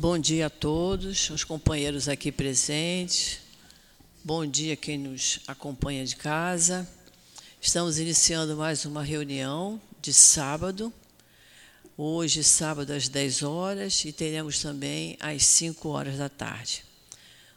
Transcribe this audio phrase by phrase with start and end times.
[0.00, 3.40] Bom dia a todos, os companheiros aqui presentes.
[4.22, 6.88] Bom dia quem nos acompanha de casa.
[7.60, 10.92] Estamos iniciando mais uma reunião de sábado.
[11.96, 16.84] Hoje, sábado, às 10 horas, e teremos também às 5 horas da tarde.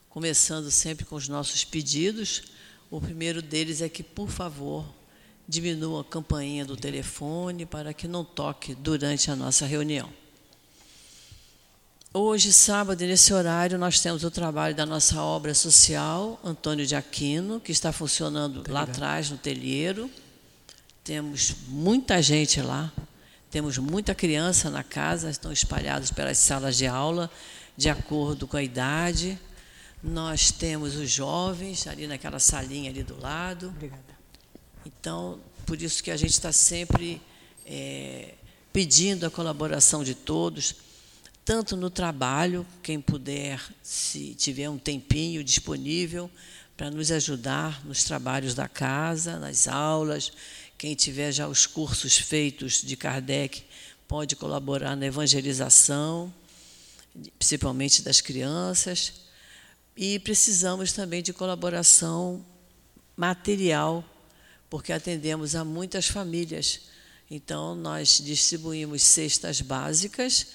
[0.10, 2.42] Começando sempre com os nossos pedidos.
[2.90, 4.84] O primeiro deles é que, por favor,
[5.48, 10.21] diminua a campainha do telefone para que não toque durante a nossa reunião.
[12.14, 17.58] Hoje, sábado, nesse horário, nós temos o trabalho da nossa obra social, Antônio de Aquino,
[17.58, 20.12] que está funcionando lá atrás, no telheiro.
[21.06, 22.92] Temos muita gente lá,
[23.50, 27.32] temos muita criança na casa, estão espalhados pelas salas de aula,
[27.78, 29.40] de acordo com a idade.
[30.04, 33.70] Nós temos os jovens ali naquela salinha ali do lado.
[33.70, 34.04] Obrigada.
[34.86, 37.22] Então, por isso que a gente está sempre
[37.66, 38.34] é,
[38.74, 40.91] pedindo a colaboração de todos
[41.52, 46.32] tanto no trabalho, quem puder, se tiver um tempinho disponível,
[46.78, 50.32] para nos ajudar nos trabalhos da casa, nas aulas.
[50.78, 53.66] Quem tiver já os cursos feitos de Kardec
[54.08, 56.34] pode colaborar na evangelização,
[57.38, 59.12] principalmente das crianças.
[59.98, 62.46] E precisamos também de colaboração
[63.14, 64.06] material,
[64.70, 66.84] porque atendemos a muitas famílias.
[67.30, 70.48] Então, nós distribuímos cestas básicas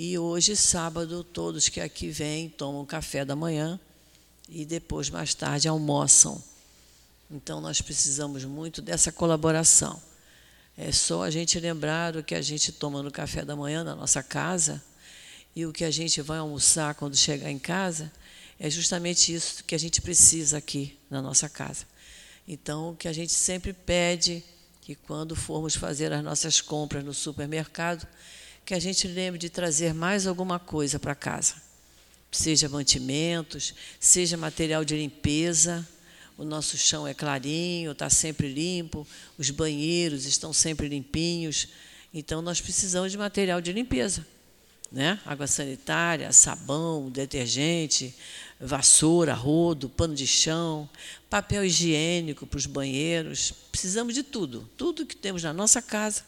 [0.00, 3.80] e hoje, sábado, todos que aqui vêm tomam café da manhã
[4.48, 6.40] e depois, mais tarde, almoçam.
[7.28, 10.00] Então, nós precisamos muito dessa colaboração.
[10.76, 13.96] É só a gente lembrar o que a gente toma no café da manhã na
[13.96, 14.80] nossa casa
[15.56, 18.12] e o que a gente vai almoçar quando chegar em casa.
[18.56, 21.84] É justamente isso que a gente precisa aqui na nossa casa.
[22.46, 24.44] Então, o que a gente sempre pede
[24.80, 28.06] que quando formos fazer as nossas compras no supermercado,
[28.68, 31.54] que a gente lembre de trazer mais alguma coisa para casa.
[32.30, 35.88] Seja mantimentos, seja material de limpeza.
[36.36, 39.06] O nosso chão é clarinho, está sempre limpo,
[39.38, 41.68] os banheiros estão sempre limpinhos.
[42.12, 44.26] Então, nós precisamos de material de limpeza.
[44.92, 45.18] Né?
[45.24, 48.14] Água sanitária, sabão, detergente,
[48.60, 50.86] vassoura, rodo, pano de chão,
[51.30, 53.50] papel higiênico para os banheiros.
[53.72, 54.68] Precisamos de tudo.
[54.76, 56.22] Tudo que temos na nossa casa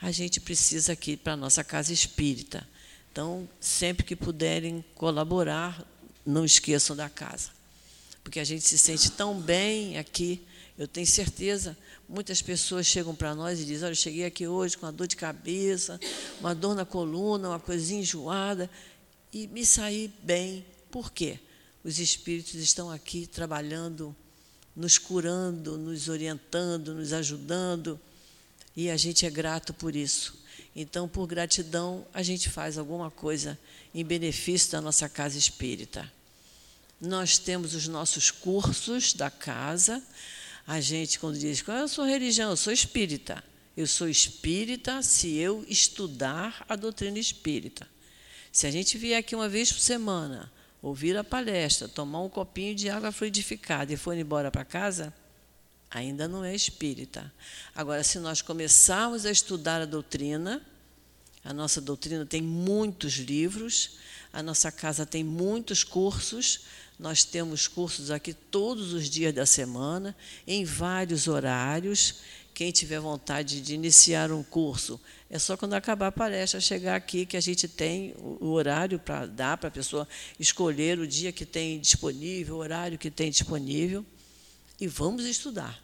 [0.00, 2.66] a gente precisa aqui para a nossa casa espírita.
[3.12, 5.84] Então, sempre que puderem colaborar,
[6.24, 7.50] não esqueçam da casa.
[8.22, 10.46] Porque a gente se sente tão bem aqui,
[10.78, 11.76] eu tenho certeza,
[12.08, 15.06] muitas pessoas chegam para nós e dizem, olha, eu cheguei aqui hoje com uma dor
[15.06, 16.00] de cabeça,
[16.40, 18.70] uma dor na coluna, uma coisinha enjoada,
[19.32, 20.64] e me saí bem.
[20.90, 21.38] Por quê?
[21.84, 24.16] Os espíritos estão aqui trabalhando,
[24.74, 28.00] nos curando, nos orientando, nos ajudando,
[28.80, 30.42] e a gente é grato por isso.
[30.74, 33.58] Então, por gratidão, a gente faz alguma coisa
[33.94, 36.10] em benefício da nossa casa espírita.
[36.98, 40.02] Nós temos os nossos cursos da casa.
[40.66, 43.44] A gente, quando diz qual é a sua religião, eu sou espírita.
[43.76, 47.86] Eu sou espírita se eu estudar a doutrina espírita.
[48.50, 52.74] Se a gente vier aqui uma vez por semana, ouvir a palestra, tomar um copinho
[52.74, 55.12] de água fluidificada e for embora para casa,
[55.90, 57.32] ainda não é espírita.
[57.74, 60.62] Agora, se nós começarmos a estudar a doutrina,
[61.44, 63.98] a nossa doutrina tem muitos livros,
[64.32, 66.60] a nossa casa tem muitos cursos,
[66.98, 70.14] nós temos cursos aqui todos os dias da semana,
[70.46, 72.16] em vários horários.
[72.52, 75.00] Quem tiver vontade de iniciar um curso,
[75.30, 79.24] é só quando acabar a palestra chegar aqui que a gente tem o horário para
[79.24, 80.06] dar para a pessoa
[80.38, 84.04] escolher o dia que tem disponível, o horário que tem disponível
[84.80, 85.82] e vamos estudar.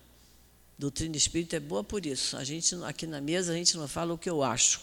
[0.78, 2.36] Doutrina espírita é boa por isso.
[2.36, 4.80] A gente aqui na mesa a gente não fala o que eu acho.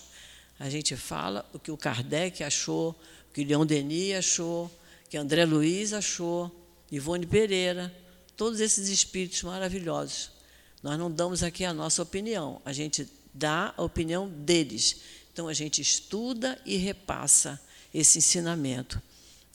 [0.59, 2.91] A gente fala o que o Kardec achou,
[3.29, 6.51] o que Leon Denis achou, o que André Luiz achou,
[6.91, 7.94] Ivone Pereira,
[8.38, 10.31] todos esses espíritos maravilhosos.
[10.81, 14.97] Nós não damos aqui a nossa opinião, a gente dá a opinião deles.
[15.31, 17.59] Então a gente estuda e repassa
[17.94, 19.01] esse ensinamento.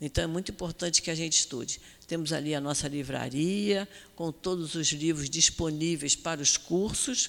[0.00, 1.80] Então é muito importante que a gente estude.
[2.08, 7.28] Temos ali a nossa livraria, com todos os livros disponíveis para os cursos.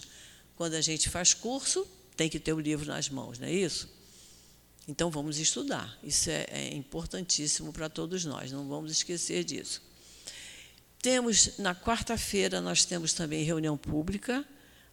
[0.56, 1.86] Quando a gente faz curso,
[2.16, 3.90] tem que ter o livro nas mãos, não é isso?
[4.88, 6.00] Então vamos estudar.
[6.02, 9.82] Isso é, é importantíssimo para todos nós, não vamos esquecer disso.
[11.02, 14.46] Temos, na quarta-feira, nós temos também reunião pública,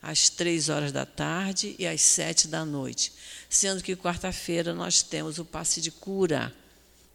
[0.03, 3.12] às três horas da tarde e às sete da noite.
[3.49, 6.53] Sendo que quarta-feira nós temos o passe de cura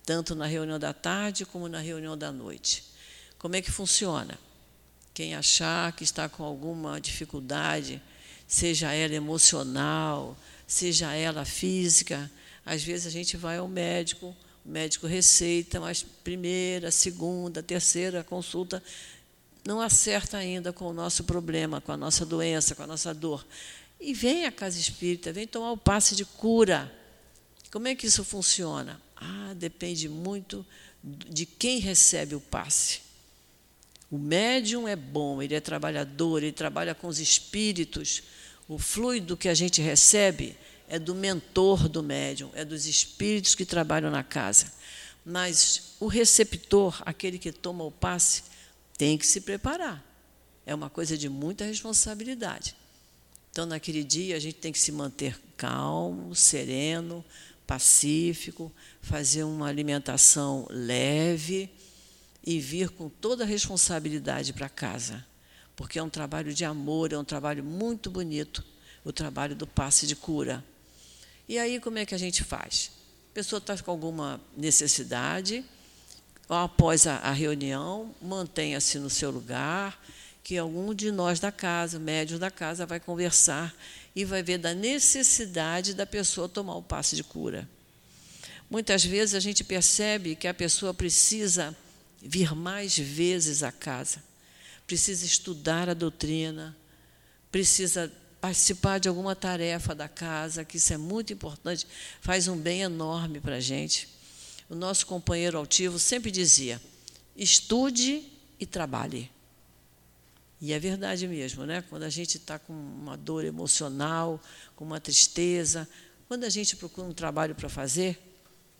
[0.05, 2.83] tanto na reunião da tarde como na reunião da noite.
[3.37, 4.37] Como é que funciona?
[5.13, 8.01] Quem achar que está com alguma dificuldade,
[8.47, 10.37] seja ela emocional,
[10.67, 12.31] seja ela física,
[12.65, 18.81] às vezes a gente vai ao médico o médico receita, mas primeira, segunda, terceira consulta
[19.65, 23.45] não acerta ainda com o nosso problema, com a nossa doença, com a nossa dor.
[23.99, 26.91] E vem a casa espírita, vem tomar o passe de cura.
[27.71, 28.99] Como é que isso funciona?
[29.21, 30.65] Ah, depende muito
[31.03, 33.01] de quem recebe o passe.
[34.09, 38.23] O médium é bom, ele é trabalhador, ele trabalha com os espíritos.
[38.67, 40.57] O fluido que a gente recebe
[40.89, 44.73] é do mentor do médium, é dos espíritos que trabalham na casa.
[45.23, 48.43] Mas o receptor, aquele que toma o passe,
[48.97, 50.03] tem que se preparar.
[50.65, 52.75] É uma coisa de muita responsabilidade.
[53.51, 57.23] Então, naquele dia, a gente tem que se manter calmo, sereno,
[57.71, 58.69] pacífico,
[59.01, 61.69] fazer uma alimentação leve
[62.45, 65.25] e vir com toda a responsabilidade para casa.
[65.73, 68.61] Porque é um trabalho de amor, é um trabalho muito bonito,
[69.05, 70.61] o trabalho do passe de cura.
[71.47, 72.91] E aí, como é que a gente faz?
[73.31, 75.63] A pessoa está com alguma necessidade,
[76.49, 79.97] após a, a reunião, mantenha-se no seu lugar,
[80.43, 83.73] que algum de nós da casa, médios da casa, vai conversar
[84.15, 87.67] e vai ver da necessidade da pessoa tomar o passe de cura.
[88.69, 91.75] Muitas vezes a gente percebe que a pessoa precisa
[92.21, 94.23] vir mais vezes à casa,
[94.85, 96.75] precisa estudar a doutrina,
[97.51, 101.85] precisa participar de alguma tarefa da casa, que isso é muito importante,
[102.21, 104.09] faz um bem enorme para a gente.
[104.69, 106.81] O nosso companheiro altivo sempre dizia:
[107.35, 108.23] estude
[108.59, 109.29] e trabalhe.
[110.61, 111.83] E é verdade mesmo, né?
[111.89, 114.39] Quando a gente está com uma dor emocional,
[114.75, 115.89] com uma tristeza,
[116.27, 118.19] quando a gente procura um trabalho para fazer,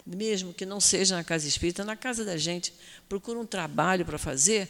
[0.06, 2.72] mesmo que não seja na casa espírita, na casa da gente,
[3.10, 4.70] procura um trabalho para fazer,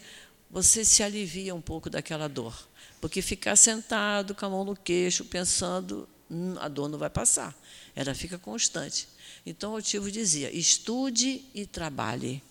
[0.49, 2.67] você se alivia um pouco daquela dor.
[3.01, 7.53] Porque ficar sentado com a mão no queixo, pensando, hum, a dor não vai passar.
[7.93, 9.07] Ela fica constante.
[9.45, 12.41] Então, o Altivo dizia: estude e trabalhe.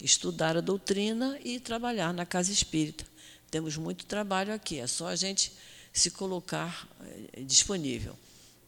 [0.00, 3.04] Estudar a doutrina e trabalhar na casa espírita.
[3.50, 5.52] Temos muito trabalho aqui, é só a gente
[5.92, 6.88] se colocar
[7.34, 8.16] eh, disponível.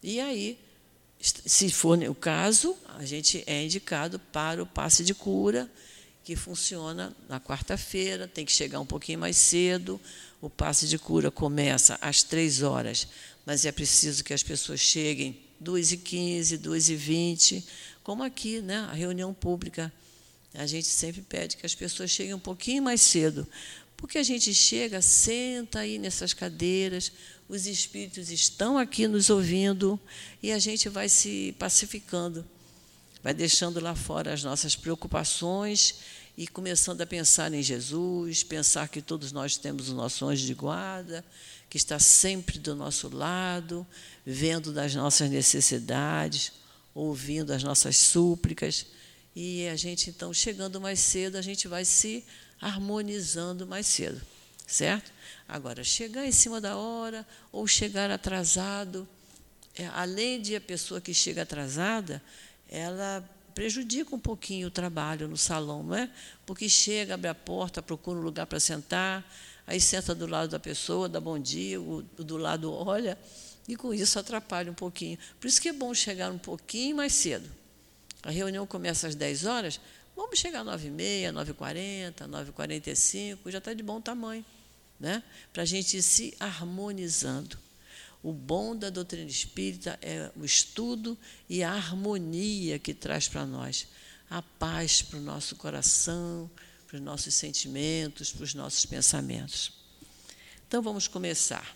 [0.01, 0.57] E aí,
[1.19, 5.69] se for o caso, a gente é indicado para o passe de cura,
[6.23, 9.99] que funciona na quarta-feira, tem que chegar um pouquinho mais cedo.
[10.39, 13.07] O passe de cura começa às três horas,
[13.45, 17.63] mas é preciso que as pessoas cheguem 2h15, 2h20,
[18.03, 18.87] como aqui, né?
[18.89, 19.91] a reunião pública.
[20.53, 23.47] A gente sempre pede que as pessoas cheguem um pouquinho mais cedo,
[24.01, 27.11] porque a gente chega, senta aí nessas cadeiras,
[27.47, 29.99] os espíritos estão aqui nos ouvindo
[30.41, 32.43] e a gente vai se pacificando,
[33.21, 35.95] vai deixando lá fora as nossas preocupações
[36.35, 40.55] e começando a pensar em Jesus, pensar que todos nós temos o nosso anjo de
[40.55, 41.23] guarda,
[41.69, 43.85] que está sempre do nosso lado,
[44.25, 46.53] vendo das nossas necessidades,
[46.95, 48.87] ouvindo as nossas súplicas.
[49.35, 52.25] E a gente, então, chegando mais cedo, a gente vai se
[52.61, 54.21] harmonizando mais cedo,
[54.67, 55.11] certo?
[55.47, 59.07] Agora, chegar em cima da hora ou chegar atrasado,
[59.75, 62.21] é, além de a pessoa que chega atrasada,
[62.69, 66.09] ela prejudica um pouquinho o trabalho no salão, não é?
[66.45, 69.29] Porque chega, abre a porta, procura um lugar para sentar,
[69.67, 73.17] aí senta do lado da pessoa, dá bom dia, o do lado olha,
[73.67, 75.17] e com isso atrapalha um pouquinho.
[75.39, 77.49] Por isso que é bom chegar um pouquinho mais cedo.
[78.23, 79.79] A reunião começa às 10 horas,
[80.15, 84.45] vamos chegar às 9h30, 9h40, 9h45, já está de bom tamanho
[85.01, 85.23] né?
[85.51, 87.57] para a gente ir se harmonizando.
[88.21, 91.17] O bom da doutrina espírita é o estudo
[91.49, 93.87] e a harmonia que traz para nós.
[94.29, 96.49] A paz para o nosso coração,
[96.87, 99.73] para os nossos sentimentos, para os nossos pensamentos.
[100.67, 101.75] Então vamos começar.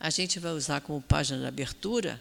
[0.00, 2.20] A gente vai usar como página de abertura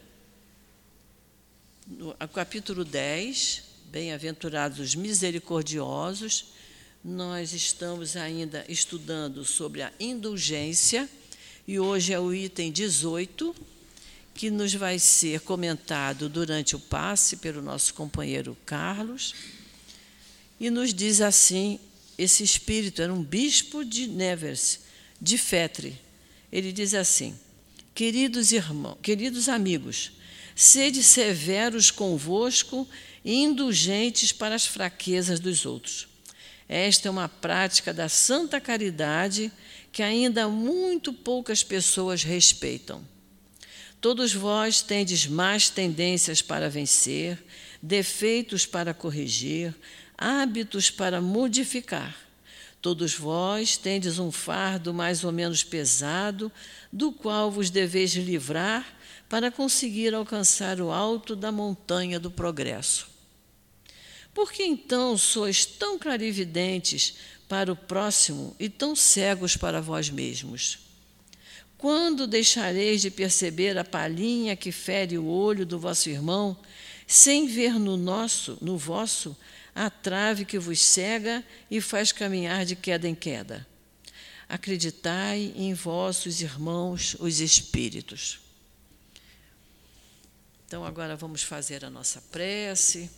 [1.87, 3.63] no capítulo 10,
[3.93, 6.45] Bem-aventurados os misericordiosos,
[7.05, 11.07] nós estamos ainda estudando sobre a indulgência
[11.67, 13.55] e hoje é o item 18
[14.33, 19.35] que nos vai ser comentado durante o passe pelo nosso companheiro Carlos.
[20.59, 21.79] E nos diz assim:
[22.17, 24.79] esse espírito era um bispo de Nevers,
[25.21, 26.01] de Fetre.
[26.51, 27.39] Ele diz assim:
[27.93, 30.13] Queridos irmãos, queridos amigos,
[30.55, 32.87] sede severos convosco
[33.23, 36.13] indulgentes para as fraquezas dos outros
[36.67, 39.51] esta é uma prática da santa caridade
[39.91, 43.03] que ainda muito poucas pessoas respeitam.
[44.01, 47.37] Todos vós tendes más tendências para vencer,
[47.81, 49.73] defeitos para corrigir,
[50.17, 52.17] hábitos para modificar.
[52.81, 56.51] Todos vós tendes um fardo mais ou menos pesado,
[56.91, 58.85] do qual vos deveis livrar
[59.29, 63.12] para conseguir alcançar o alto da montanha do progresso.
[64.33, 67.15] Por que então sois tão clarividentes
[67.47, 70.79] para o próximo e tão cegos para vós mesmos?
[71.77, 76.57] Quando deixareis de perceber a palhinha que fere o olho do vosso irmão,
[77.05, 79.35] sem ver no nosso, no vosso,
[79.75, 83.67] a trave que vos cega e faz caminhar de queda em queda?
[84.47, 88.39] Acreditai em vossos irmãos, os espíritos.
[90.65, 93.09] Então, agora vamos fazer a nossa prece.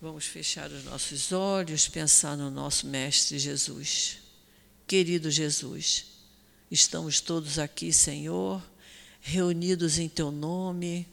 [0.00, 4.18] Vamos fechar os nossos olhos, pensar no nosso Mestre Jesus.
[4.86, 6.04] Querido Jesus,
[6.70, 8.62] estamos todos aqui, Senhor,
[9.20, 11.04] reunidos em Teu nome,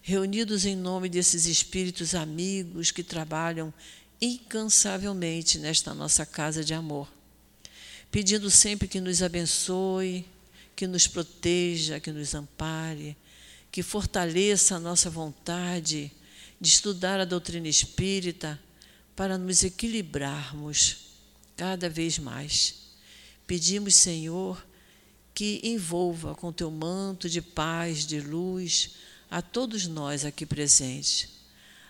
[0.00, 3.72] reunidos em nome desses espíritos amigos que trabalham
[4.18, 7.12] incansavelmente nesta nossa casa de amor,
[8.10, 10.24] pedindo sempre que nos abençoe,
[10.74, 13.18] que nos proteja, que nos ampare,
[13.70, 16.10] que fortaleça a nossa vontade
[16.60, 18.60] de estudar a doutrina espírita
[19.16, 20.96] para nos equilibrarmos
[21.56, 22.76] cada vez mais.
[23.46, 24.64] Pedimos, Senhor,
[25.34, 28.90] que envolva com teu manto de paz, de luz,
[29.30, 31.28] a todos nós aqui presentes,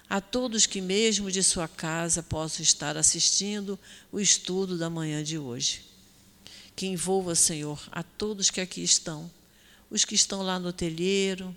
[0.08, 3.78] a todos que, mesmo de sua casa, possam estar assistindo
[4.10, 5.84] o estudo da manhã de hoje.
[6.74, 9.30] Que envolva, Senhor, a todos que aqui estão,
[9.90, 11.54] os que estão lá no telheiro,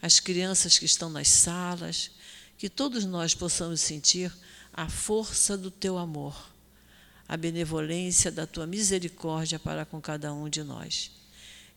[0.00, 2.10] as crianças que estão nas salas,
[2.60, 4.30] que todos nós possamos sentir
[4.70, 6.52] a força do teu amor,
[7.26, 11.10] a benevolência da tua misericórdia para com cada um de nós.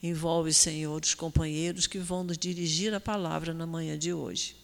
[0.03, 4.57] Envolve, Senhor, os companheiros que vão nos dirigir a palavra na manhã de hoje.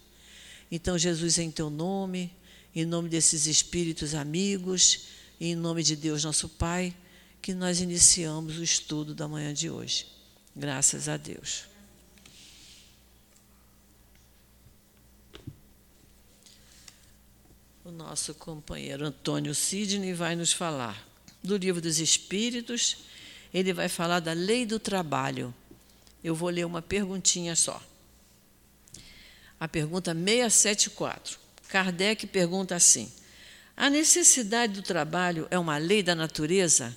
[0.69, 2.29] Então, Jesus, em teu nome,
[2.75, 5.05] em nome desses espíritos amigos,
[5.39, 6.93] e em nome de Deus, nosso Pai,
[7.41, 10.05] que nós iniciamos o estudo da manhã de hoje.
[10.53, 11.63] Graças a Deus.
[17.89, 21.09] O nosso companheiro Antônio Sidney vai nos falar
[21.43, 22.97] do Livro dos Espíritos.
[23.51, 25.51] Ele vai falar da lei do trabalho.
[26.23, 27.81] Eu vou ler uma perguntinha só.
[29.59, 31.39] A pergunta 674.
[31.67, 33.11] Kardec pergunta assim:
[33.75, 36.95] A necessidade do trabalho é uma lei da natureza?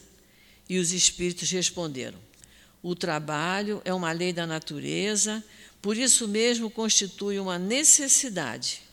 [0.68, 2.18] E os espíritos responderam:
[2.82, 5.42] O trabalho é uma lei da natureza,
[5.80, 8.91] por isso mesmo constitui uma necessidade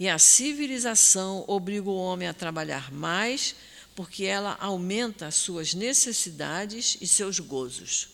[0.00, 3.54] e a civilização obriga o homem a trabalhar mais,
[3.94, 8.08] porque ela aumenta as suas necessidades e seus gozos.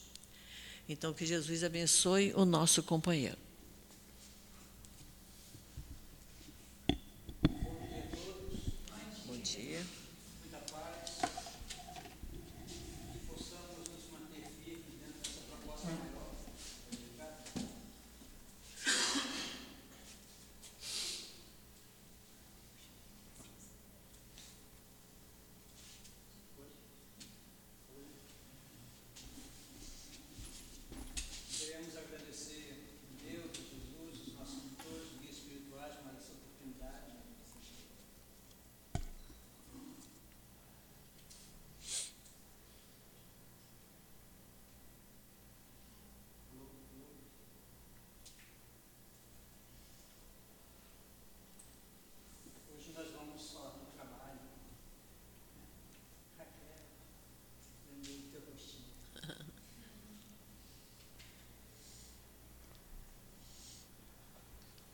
[0.89, 3.46] Então, que Jesus abençoe o nosso companheiro.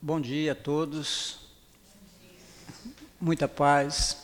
[0.04, 1.36] Bom dia a todos.
[3.20, 4.16] Muita paz.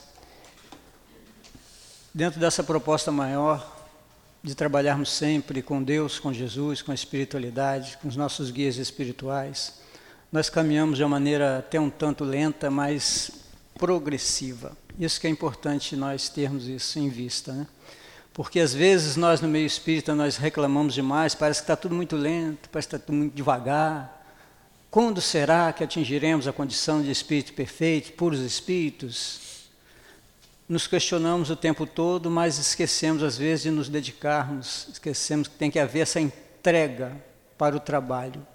[2.13, 3.87] Dentro dessa proposta maior
[4.43, 9.75] de trabalharmos sempre com Deus, com Jesus, com a espiritualidade, com os nossos guias espirituais,
[10.33, 13.31] nós caminhamos de uma maneira até um tanto lenta, mas
[13.79, 14.77] progressiva.
[14.99, 17.69] Isso que é importante nós termos isso em vista, né?
[18.35, 22.17] Porque às vezes nós no meio espírita nós reclamamos demais, parece que está tudo muito
[22.17, 24.18] lento, parece que está tudo muito devagar,
[24.91, 29.69] quando será que atingiremos a condição de espírito perfeito, puros espíritos?
[30.69, 35.71] Nos questionamos o tempo todo, mas esquecemos às vezes de nos dedicarmos, esquecemos que tem
[35.71, 37.13] que haver essa entrega
[37.57, 38.47] para o trabalho.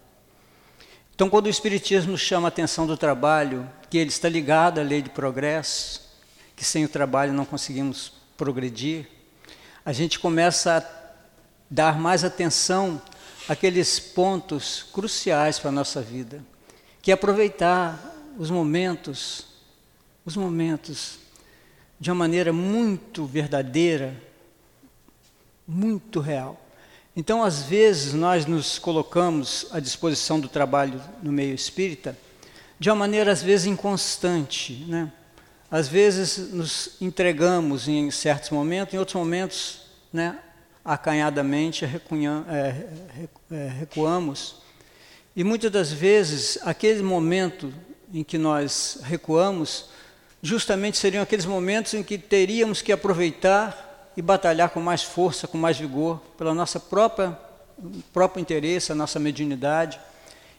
[1.16, 5.02] Então, quando o Espiritismo chama a atenção do trabalho, que ele está ligado à lei
[5.02, 6.02] de progresso,
[6.56, 9.08] que sem o trabalho não conseguimos progredir,
[9.86, 10.84] a gente começa a
[11.70, 13.00] dar mais atenção
[13.48, 16.44] aqueles pontos cruciais para a nossa vida,
[17.02, 19.46] que é aproveitar os momentos,
[20.26, 21.20] os momentos
[22.00, 24.16] de uma maneira muito verdadeira,
[25.68, 26.60] muito real.
[27.16, 32.18] Então, às vezes, nós nos colocamos à disposição do trabalho no meio espírita
[32.80, 35.12] de uma maneira às vezes inconstante, né?
[35.72, 39.82] Às vezes nos entregamos em certos momentos, em outros momentos,
[40.12, 40.38] né,
[40.84, 41.90] acanhadamente é,
[43.52, 44.58] é, recuamos.
[45.36, 47.74] E muitas das vezes, aquele momento
[48.14, 49.86] em que nós recuamos,
[50.42, 55.58] justamente seriam aqueles momentos em que teríamos que aproveitar e batalhar com mais força, com
[55.58, 57.38] mais vigor, pela nossa própria
[58.14, 60.00] próprio interesse, a nossa mediunidade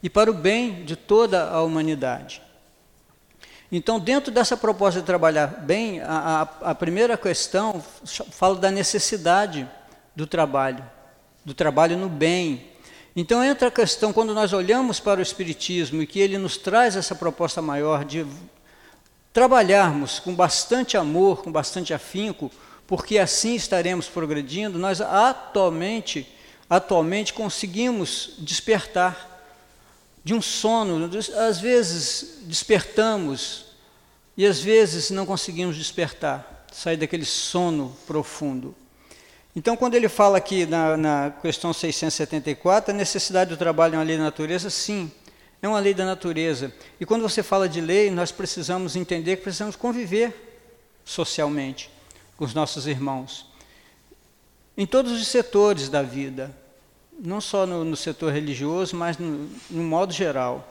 [0.03, 2.43] e para o bem de toda a humanidade.
[3.73, 7.83] Então, dentro dessa proposta de trabalhar bem, a, a, a primeira questão
[8.31, 9.69] fala da necessidade
[10.15, 10.85] do trabalho,
[11.45, 12.71] do trabalho no bem.
[13.17, 16.97] Então, entra a questão, quando nós olhamos para o Espiritismo e que ele nos traz
[16.97, 18.27] essa proposta maior de
[19.33, 22.51] trabalharmos com bastante amor, com bastante afinco,
[22.87, 26.29] porque assim estaremos progredindo, nós atualmente,
[26.69, 29.31] atualmente conseguimos despertar
[30.23, 31.11] de um sono.
[31.49, 33.67] Às vezes despertamos
[34.37, 38.75] e às vezes não conseguimos despertar, sair daquele sono profundo.
[39.57, 44.05] Então, quando ele fala aqui na, na questão 674, a necessidade do trabalho é uma
[44.05, 45.11] lei da natureza, sim,
[45.63, 46.73] é uma lei da natureza.
[47.01, 50.61] E quando você fala de lei, nós precisamos entender que precisamos conviver
[51.05, 51.91] socialmente
[52.37, 53.47] com os nossos irmãos,
[54.77, 56.55] em todos os setores da vida
[57.19, 60.69] não só no, no setor religioso, mas no, no modo geral.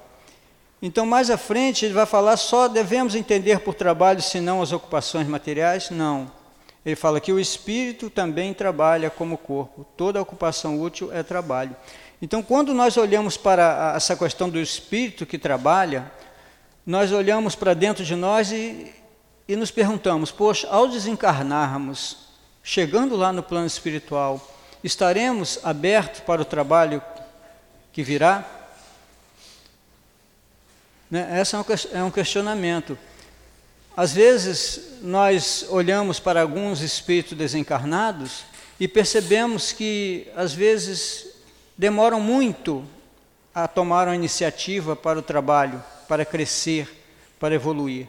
[0.82, 5.28] Então, mais à frente, ele vai falar só devemos entender por trabalho, senão as ocupações
[5.28, 5.90] materiais?
[5.90, 6.30] Não.
[6.86, 9.86] Ele fala que o espírito também trabalha como corpo.
[9.96, 11.76] Toda ocupação útil é trabalho.
[12.22, 16.12] Então, quando nós olhamos para essa questão do espírito que trabalha,
[16.86, 18.94] nós olhamos para dentro de nós e,
[19.48, 22.30] e nos perguntamos: poxa, ao desencarnarmos,
[22.62, 24.42] chegando lá no plano espiritual,
[24.84, 27.02] Estaremos abertos para o trabalho
[27.94, 28.44] que virá?
[31.10, 31.40] Né?
[31.40, 31.56] Esse
[31.94, 32.98] é um questionamento.
[33.96, 38.44] Às vezes, nós olhamos para alguns espíritos desencarnados
[38.80, 41.28] e percebemos que, às vezes,
[41.78, 42.84] demoram muito
[43.54, 46.90] a tomar a iniciativa para o trabalho, para crescer,
[47.40, 48.08] para evoluir.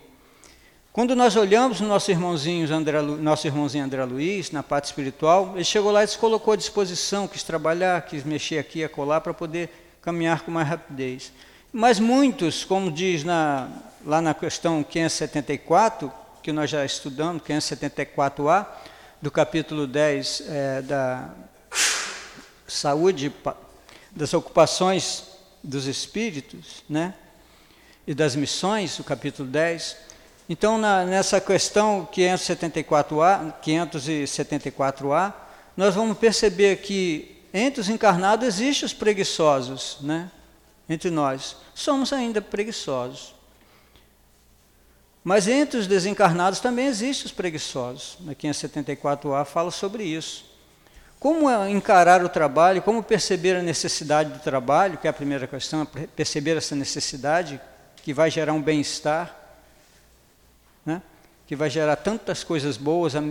[0.91, 5.65] Quando nós olhamos o nosso irmãozinho André, nosso irmãozinho André Luiz, na parte espiritual, ele
[5.65, 9.35] chegou lá e se colocou à disposição, quis trabalhar, quis mexer aqui e acolá para
[9.35, 9.69] poder
[10.01, 11.31] caminhar com mais rapidez.
[11.71, 13.69] Mas muitos, como diz na,
[14.05, 16.13] lá na questão 574,
[16.43, 18.67] que nós já estudamos, 574A,
[19.21, 21.31] do capítulo 10 é, da
[22.67, 23.33] saúde,
[24.11, 25.25] das ocupações
[25.63, 27.15] dos espíritos, né?
[28.07, 29.97] e das missões, o capítulo 10,
[30.47, 35.33] então, na, nessa questão 574A, 574A,
[35.75, 40.31] nós vamos perceber que entre os encarnados existem os preguiçosos, né?
[40.87, 41.57] entre nós.
[41.75, 43.35] Somos ainda preguiçosos.
[45.25, 48.19] Mas entre os desencarnados também existem os preguiçosos.
[48.21, 50.45] Na 574A fala sobre isso.
[51.19, 55.87] Como encarar o trabalho, como perceber a necessidade do trabalho, que é a primeira questão,
[56.15, 57.59] perceber essa necessidade
[58.03, 59.45] que vai gerar um bem-estar
[60.85, 61.01] né?
[61.47, 63.23] que vai gerar tantas coisas boas à,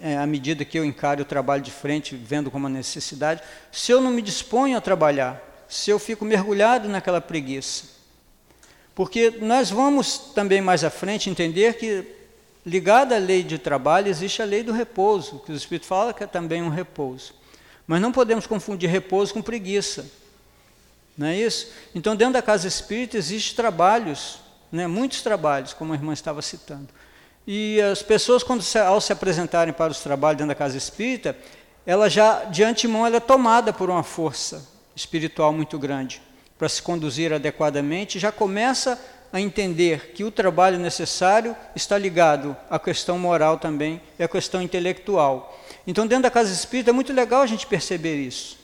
[0.00, 3.90] é, à medida que eu encaro o trabalho de frente, vendo como uma necessidade, se
[3.92, 8.01] eu não me disponho a trabalhar, se eu fico mergulhado naquela preguiça.
[8.94, 12.04] Porque nós vamos também mais à frente entender que,
[12.64, 16.22] ligada à lei de trabalho, existe a lei do repouso, que o Espírito fala que
[16.22, 17.34] é também um repouso.
[17.86, 20.06] Mas não podemos confundir repouso com preguiça.
[21.16, 21.72] Não é isso?
[21.94, 24.38] Então, dentro da casa espírita, existem trabalhos,
[24.70, 26.88] né, muitos trabalhos, como a irmã estava citando.
[27.46, 31.36] E as pessoas, quando se, ao se apresentarem para os trabalhos dentro da casa espírita,
[31.84, 36.22] ela já, de antemão, ela é tomada por uma força espiritual muito grande
[36.62, 38.96] para se conduzir adequadamente, já começa
[39.32, 44.62] a entender que o trabalho necessário está ligado à questão moral também e à questão
[44.62, 45.60] intelectual.
[45.88, 48.58] Então, dentro da casa espírita é muito legal a gente perceber isso.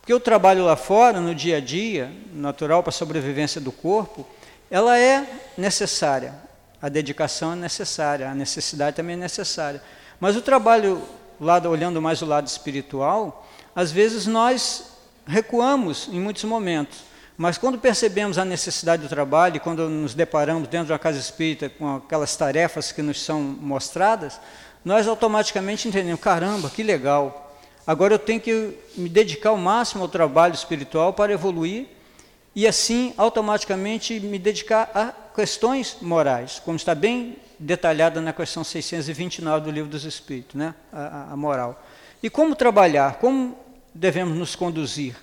[0.00, 4.26] Porque o trabalho lá fora, no dia a dia, natural para a sobrevivência do corpo,
[4.68, 5.24] ela é
[5.56, 6.34] necessária,
[6.82, 9.80] a dedicação é necessária, a necessidade também é necessária.
[10.18, 11.00] Mas o trabalho,
[11.40, 14.86] lado, olhando mais o lado espiritual, às vezes nós
[15.24, 17.05] recuamos em muitos momentos.
[17.36, 21.68] Mas quando percebemos a necessidade do trabalho, quando nos deparamos dentro de uma casa espírita
[21.68, 24.40] com aquelas tarefas que nos são mostradas,
[24.82, 27.54] nós automaticamente entendemos: caramba, que legal!
[27.86, 31.86] Agora eu tenho que me dedicar ao máximo ao trabalho espiritual para evoluir
[32.54, 39.66] e assim automaticamente me dedicar a questões morais, como está bem detalhada na questão 629
[39.66, 40.74] do Livro dos Espíritos, né?
[40.92, 41.84] a, a moral.
[42.22, 43.56] E como trabalhar, como
[43.94, 45.14] devemos nos conduzir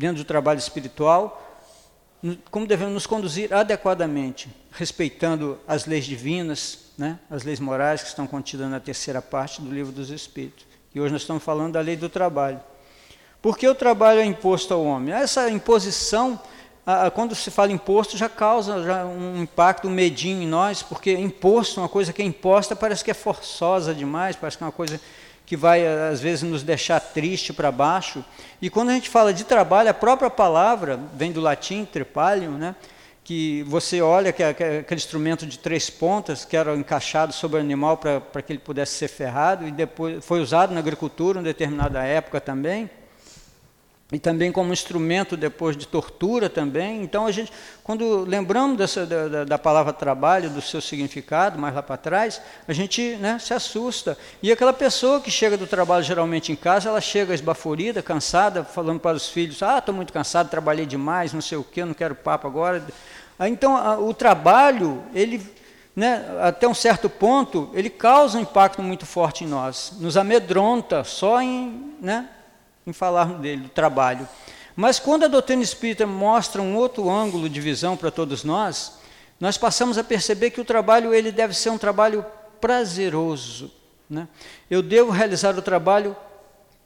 [0.00, 1.46] dentro do trabalho espiritual,
[2.50, 8.26] como devemos nos conduzir adequadamente, respeitando as leis divinas, né, as leis morais que estão
[8.26, 10.64] contidas na terceira parte do livro dos Espíritos.
[10.94, 12.58] E hoje nós estamos falando da lei do trabalho.
[13.42, 15.14] Por que o trabalho é imposto ao homem?
[15.14, 16.40] Essa imposição,
[17.14, 21.78] quando se fala imposto, já causa já um impacto, um medinho em nós, porque imposto,
[21.78, 24.98] uma coisa que é imposta, parece que é forçosa demais, parece que é uma coisa
[25.50, 28.24] que vai às vezes nos deixar triste para baixo.
[28.62, 32.76] E quando a gente fala de trabalho, a própria palavra vem do latim trepalium, né?
[33.24, 37.56] que você olha que, que é aquele instrumento de três pontas que era encaixado sobre
[37.56, 41.42] o animal para que ele pudesse ser ferrado e depois foi usado na agricultura em
[41.42, 42.88] determinada época também
[44.12, 47.02] e também como instrumento depois de tortura também.
[47.02, 47.52] Então a gente,
[47.84, 52.72] quando lembramos dessa, da, da, palavra trabalho, do seu significado, mais lá para trás, a
[52.72, 54.18] gente né, se assusta.
[54.42, 58.98] E aquela pessoa que chega do trabalho geralmente em casa, ela chega esbaforida, cansada, falando
[58.98, 62.14] para os filhos, ah, estou muito cansado, trabalhei demais, não sei o quê, não quero
[62.14, 62.84] papo agora.
[63.40, 65.40] Então a, o trabalho, ele
[65.94, 71.04] né, até um certo ponto, ele causa um impacto muito forte em nós, nos amedronta
[71.04, 72.28] só em, né,
[72.90, 74.28] em falarmos dele, do trabalho.
[74.76, 78.98] Mas quando a doutrina espírita mostra um outro ângulo de visão para todos nós,
[79.38, 82.24] nós passamos a perceber que o trabalho ele deve ser um trabalho
[82.60, 83.70] prazeroso.
[84.08, 84.28] Né?
[84.70, 86.14] Eu devo realizar o trabalho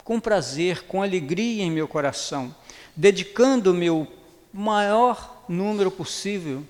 [0.05, 2.55] com prazer, com alegria em meu coração,
[2.95, 4.07] dedicando-me o
[4.53, 6.62] maior número possível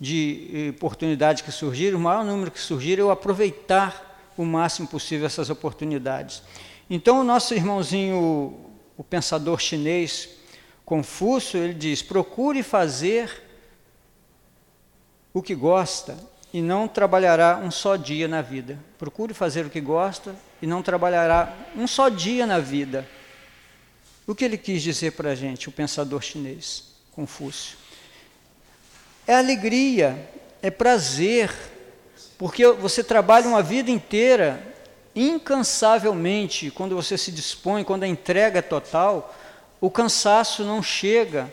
[0.00, 5.26] de eh, oportunidades que surgirem, o maior número que surgirem, eu aproveitar o máximo possível
[5.26, 6.42] essas oportunidades.
[6.92, 8.58] Então, o nosso irmãozinho,
[8.96, 10.28] o pensador chinês
[10.90, 13.44] Confúcio, ele diz: procure fazer
[15.32, 16.18] o que gosta
[16.52, 18.76] e não trabalhará um só dia na vida.
[18.98, 23.08] Procure fazer o que gosta e não trabalhará um só dia na vida.
[24.26, 27.78] O que ele quis dizer para a gente, o pensador chinês, Confúcio?
[29.28, 30.28] É alegria,
[30.60, 31.54] é prazer,
[32.36, 34.69] porque você trabalha uma vida inteira
[35.14, 39.34] incansavelmente, quando você se dispõe, quando a entrega é total,
[39.80, 41.52] o cansaço não chega.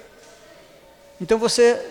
[1.20, 1.84] Então você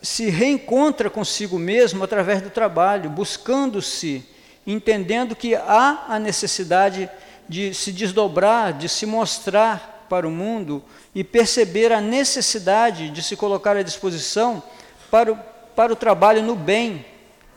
[0.00, 4.24] se reencontra consigo mesmo através do trabalho, buscando-se,
[4.66, 7.10] entendendo que há a necessidade
[7.48, 10.82] de se desdobrar, de se mostrar para o mundo
[11.14, 14.62] e perceber a necessidade de se colocar à disposição
[15.10, 15.38] para o,
[15.74, 17.04] para o trabalho no bem,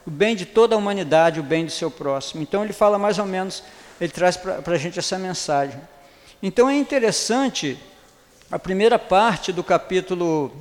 [0.06, 2.42] o bem de toda a humanidade, o bem do seu próximo.
[2.42, 3.64] Então ele fala mais ou menos,
[4.00, 5.80] ele traz para a gente essa mensagem.
[6.42, 7.78] Então é interessante
[8.52, 10.52] a primeira parte do capítulo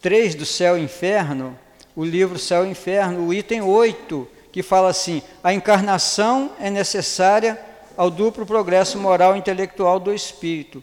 [0.00, 1.58] 3 do Céu e Inferno,
[1.94, 7.58] o livro Céu e Inferno, o item 8, que fala assim: a encarnação é necessária
[7.96, 10.82] ao duplo progresso moral e intelectual do espírito,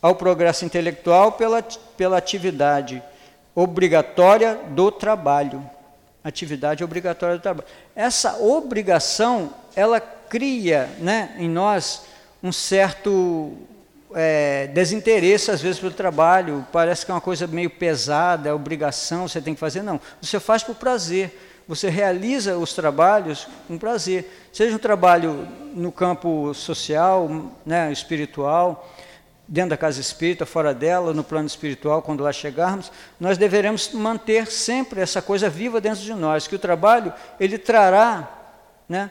[0.00, 1.62] ao progresso intelectual pela,
[1.96, 3.02] pela atividade
[3.54, 5.68] obrigatória do trabalho
[6.24, 7.68] atividade obrigatória do trabalho.
[7.94, 12.02] Essa obrigação, ela cria né, em nós
[12.42, 13.52] um certo
[14.14, 16.66] é, desinteresse, às vezes, pelo trabalho.
[16.72, 19.82] Parece que é uma coisa meio pesada, é obrigação, você tem que fazer.
[19.82, 21.48] Não, você faz por prazer.
[21.68, 24.48] Você realiza os trabalhos com prazer.
[24.52, 28.92] Seja um trabalho no campo social, né, espiritual,
[29.46, 34.46] dentro da casa espírita, fora dela, no plano espiritual, quando lá chegarmos, nós deveremos manter
[34.46, 39.10] sempre essa coisa viva dentro de nós, que o trabalho ele trará né,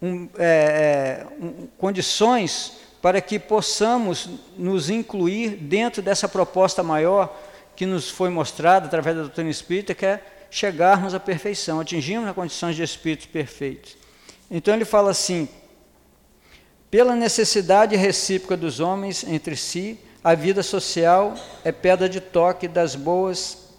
[0.00, 7.36] um, é, é, um, condições para que possamos nos incluir dentro dessa proposta maior
[7.74, 10.20] que nos foi mostrada através da doutrina espírita, que é
[10.50, 13.96] chegarmos à perfeição, atingirmos as condições de espíritos perfeitos.
[14.50, 15.48] Então ele fala assim:
[16.92, 21.32] pela necessidade recíproca dos homens entre si, a vida social
[21.64, 23.70] é pedra de toque das boas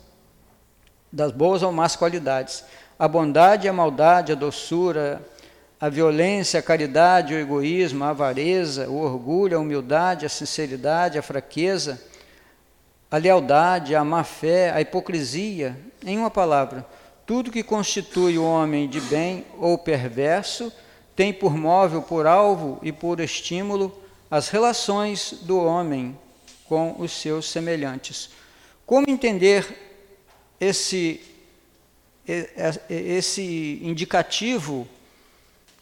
[1.11, 2.65] das boas ou más qualidades.
[2.97, 5.21] A bondade, a maldade, a doçura,
[5.79, 11.21] a violência, a caridade, o egoísmo, a avareza, o orgulho, a humildade, a sinceridade, a
[11.21, 12.01] fraqueza,
[13.11, 16.83] a lealdade, a má fé, a hipocrisia, em uma palavra,
[17.27, 20.73] tudo que constitui o homem de bem ou perverso
[21.15, 23.95] tem por móvel, por alvo e por estímulo
[24.29, 26.17] as relações do homem
[26.67, 28.31] com os seus semelhantes.
[28.85, 30.01] Como entender
[30.59, 31.21] esse,
[32.89, 34.87] esse indicativo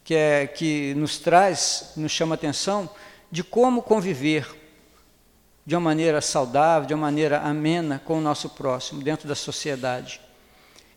[0.03, 2.89] que, é, que nos traz, nos chama atenção,
[3.31, 4.59] de como conviver
[5.65, 10.19] de uma maneira saudável, de uma maneira amena com o nosso próximo, dentro da sociedade?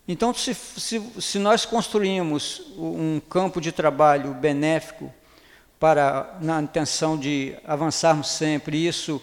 [0.07, 5.11] Então, se, se, se nós construímos um campo de trabalho benéfico
[5.79, 9.21] para na intenção de avançarmos sempre, isso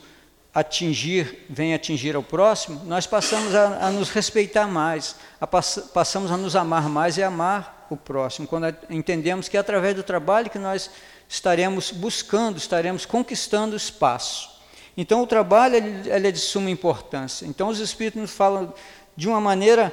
[0.52, 6.30] atingir, vem atingir ao próximo, nós passamos a, a nos respeitar mais, a pass, passamos
[6.30, 10.50] a nos amar mais e amar o próximo, quando entendemos que é através do trabalho
[10.50, 10.90] que nós
[11.28, 14.50] estaremos buscando, estaremos conquistando espaço.
[14.96, 17.46] Então o trabalho ele, ele é de suma importância.
[17.46, 18.74] Então os Espíritos nos falam
[19.16, 19.92] de uma maneira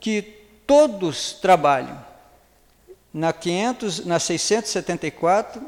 [0.00, 0.22] que
[0.66, 2.06] todos trabalham.
[3.12, 5.62] Na, 500, na 674,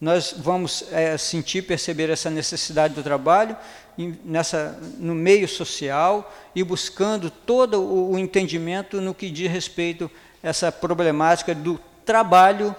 [0.00, 3.56] nós vamos é, sentir, perceber essa necessidade do trabalho
[4.24, 10.10] nessa, no meio social e buscando todo o, o entendimento no que diz respeito
[10.42, 12.74] a essa problemática do trabalho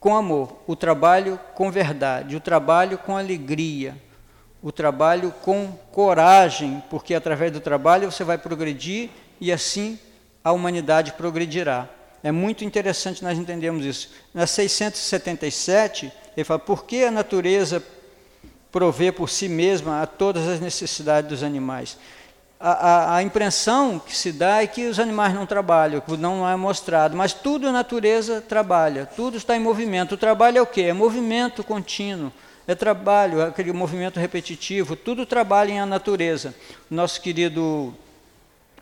[0.00, 3.96] com amor, o trabalho com verdade, o trabalho com alegria,
[4.62, 9.08] o trabalho com coragem, porque através do trabalho você vai progredir
[9.40, 9.98] e assim
[10.42, 11.88] a humanidade progredirá.
[12.22, 14.10] É muito interessante nós entendermos isso.
[14.32, 17.82] Na 677, ele fala: por que a natureza
[18.72, 21.98] provê por si mesma a todas as necessidades dos animais?
[22.58, 26.48] A, a, a, impressão que se dá é que os animais não trabalham, que não
[26.48, 30.12] é mostrado, mas tudo a natureza trabalha, tudo está em movimento.
[30.12, 30.82] O trabalho é o quê?
[30.82, 32.32] É movimento contínuo,
[32.66, 36.54] é trabalho, é aquele movimento repetitivo, tudo trabalha em a natureza.
[36.90, 37.94] Nosso querido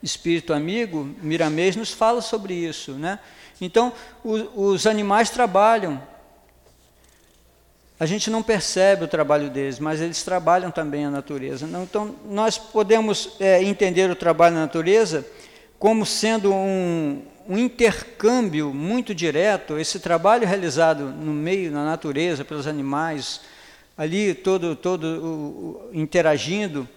[0.03, 2.93] espírito amigo, Miramês, nos fala sobre isso.
[2.93, 3.19] Né?
[3.61, 3.93] Então,
[4.25, 6.03] os, os animais trabalham,
[7.99, 11.69] a gente não percebe o trabalho deles, mas eles trabalham também a natureza.
[11.83, 15.25] Então, nós podemos é, entender o trabalho na natureza
[15.79, 22.67] como sendo um, um, intercâmbio muito direto, esse trabalho realizado no meio, na natureza, pelos
[22.67, 23.41] animais,
[23.97, 26.89] ali todo, todo o, o, interagindo,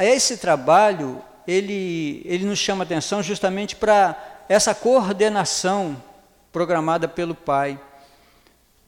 [0.00, 6.00] esse trabalho, ele, ele nos chama atenção justamente para essa coordenação
[6.52, 7.80] programada pelo Pai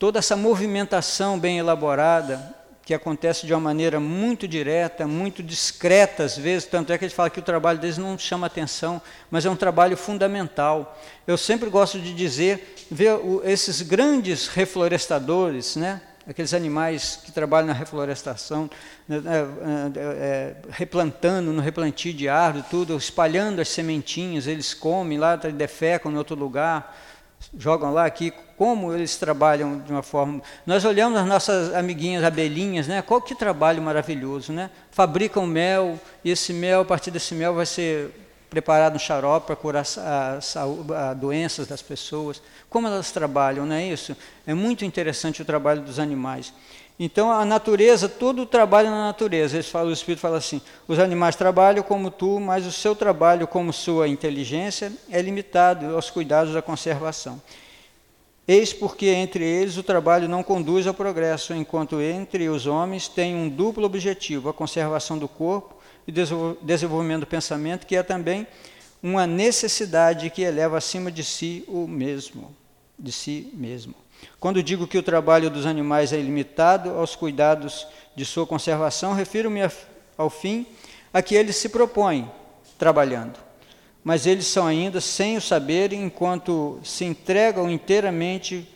[0.01, 6.39] toda essa movimentação bem elaborada, que acontece de uma maneira muito direta, muito discreta às
[6.39, 9.45] vezes, tanto é que a gente fala que o trabalho deles não chama atenção, mas
[9.45, 10.99] é um trabalho fundamental.
[11.27, 16.01] Eu sempre gosto de dizer, ver esses grandes reflorestadores, né?
[16.31, 18.71] Aqueles animais que trabalham na reflorestação,
[19.09, 25.35] né, é, é, replantando no replantio de árvore, tudo, espalhando as sementinhas, eles comem lá,
[25.35, 26.97] defecam em outro lugar,
[27.59, 30.41] jogam lá aqui, como eles trabalham de uma forma.
[30.65, 33.03] Nós olhamos as nossas amiguinhas abelhinhas, né?
[33.03, 34.71] Qual que trabalho maravilhoso, né?
[34.93, 38.15] Fabricam mel e esse mel, a partir desse mel, vai ser
[38.51, 39.85] preparado um xarope para curar
[40.37, 40.55] as
[41.17, 42.43] doenças das pessoas.
[42.69, 44.17] Como elas trabalham, não é isso?
[44.47, 46.53] É muito interessante o trabalho dos animais.
[46.99, 49.57] Então a natureza, todo o trabalho na natureza.
[49.57, 53.47] Eles falam, o Espírito fala assim: os animais trabalham como tu, mas o seu trabalho,
[53.47, 57.41] como sua inteligência, é limitado aos cuidados da conservação.
[58.47, 63.35] Eis porque entre eles o trabalho não conduz ao progresso, enquanto entre os homens tem
[63.35, 65.80] um duplo objetivo: a conservação do corpo
[66.11, 68.47] e desenvolvimento do pensamento, que é também
[69.03, 72.55] uma necessidade que eleva acima de si o mesmo,
[72.99, 73.95] de si mesmo.
[74.39, 79.61] Quando digo que o trabalho dos animais é ilimitado aos cuidados de sua conservação, refiro-me
[80.19, 80.67] ao fim
[81.13, 82.31] a que eles se propõem
[82.79, 83.39] trabalhando.
[84.03, 88.69] Mas eles são ainda sem o saber, enquanto se entregam inteiramente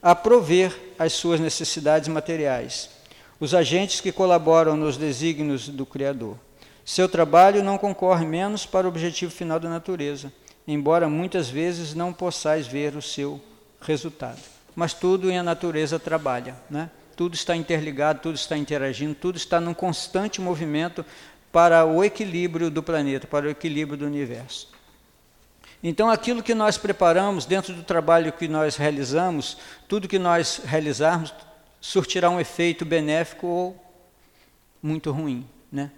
[0.00, 2.90] a prover as suas necessidades materiais,
[3.38, 6.36] os agentes que colaboram nos desígnios do Criador.
[6.84, 10.32] Seu trabalho não concorre menos para o objetivo final da natureza,
[10.66, 13.40] embora muitas vezes não possais ver o seu
[13.80, 16.90] resultado mas tudo em a natureza trabalha, né?
[17.14, 21.04] Tudo está interligado, tudo está interagindo, tudo está num constante movimento
[21.52, 24.70] para o equilíbrio do planeta, para o equilíbrio do universo.
[25.82, 31.34] Então, aquilo que nós preparamos dentro do trabalho que nós realizamos, tudo que nós realizarmos,
[31.80, 33.84] surtirá um efeito benéfico ou
[34.82, 35.90] muito ruim, né?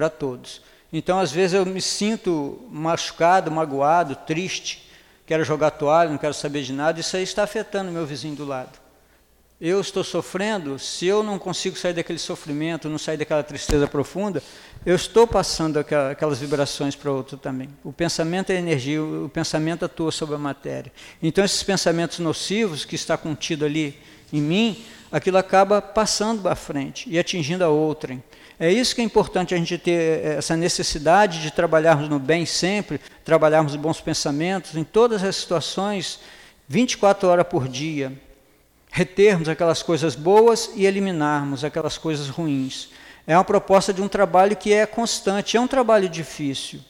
[0.00, 0.62] Para todos.
[0.90, 4.88] Então, às vezes, eu me sinto machucado, magoado, triste,
[5.26, 8.46] quero jogar toalha, não quero saber de nada, isso aí está afetando meu vizinho do
[8.46, 8.78] lado.
[9.60, 14.42] Eu estou sofrendo, se eu não consigo sair daquele sofrimento, não sair daquela tristeza profunda,
[14.86, 17.68] eu estou passando aquelas vibrações para outro também.
[17.84, 20.90] O pensamento é energia, o pensamento atua sobre a matéria.
[21.22, 23.98] Então, esses pensamentos nocivos que está contido ali
[24.32, 28.22] em mim, aquilo acaba passando para frente e atingindo a outrem.
[28.58, 32.44] É isso que é importante a gente ter eh, essa necessidade de trabalharmos no bem
[32.44, 36.20] sempre, trabalharmos bons pensamentos em todas as situações,
[36.68, 38.12] 24 horas por dia,
[38.90, 42.90] retermos aquelas coisas boas e eliminarmos aquelas coisas ruins.
[43.26, 46.80] É uma proposta de um trabalho que é constante, é um trabalho difícil.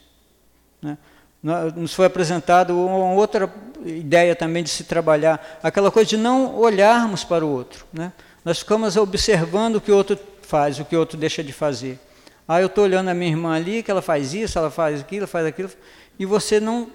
[0.83, 0.99] Né?
[1.43, 3.51] Nos foi apresentado uma outra
[3.85, 7.87] ideia também de se trabalhar, aquela coisa de não olharmos para o outro.
[7.93, 8.13] Né?
[8.45, 11.99] Nós ficamos observando o que o outro faz, o que o outro deixa de fazer.
[12.47, 15.27] Ah, eu estou olhando a minha irmã ali, que ela faz isso, ela faz aquilo,
[15.27, 15.71] faz aquilo,
[16.19, 16.91] e você não,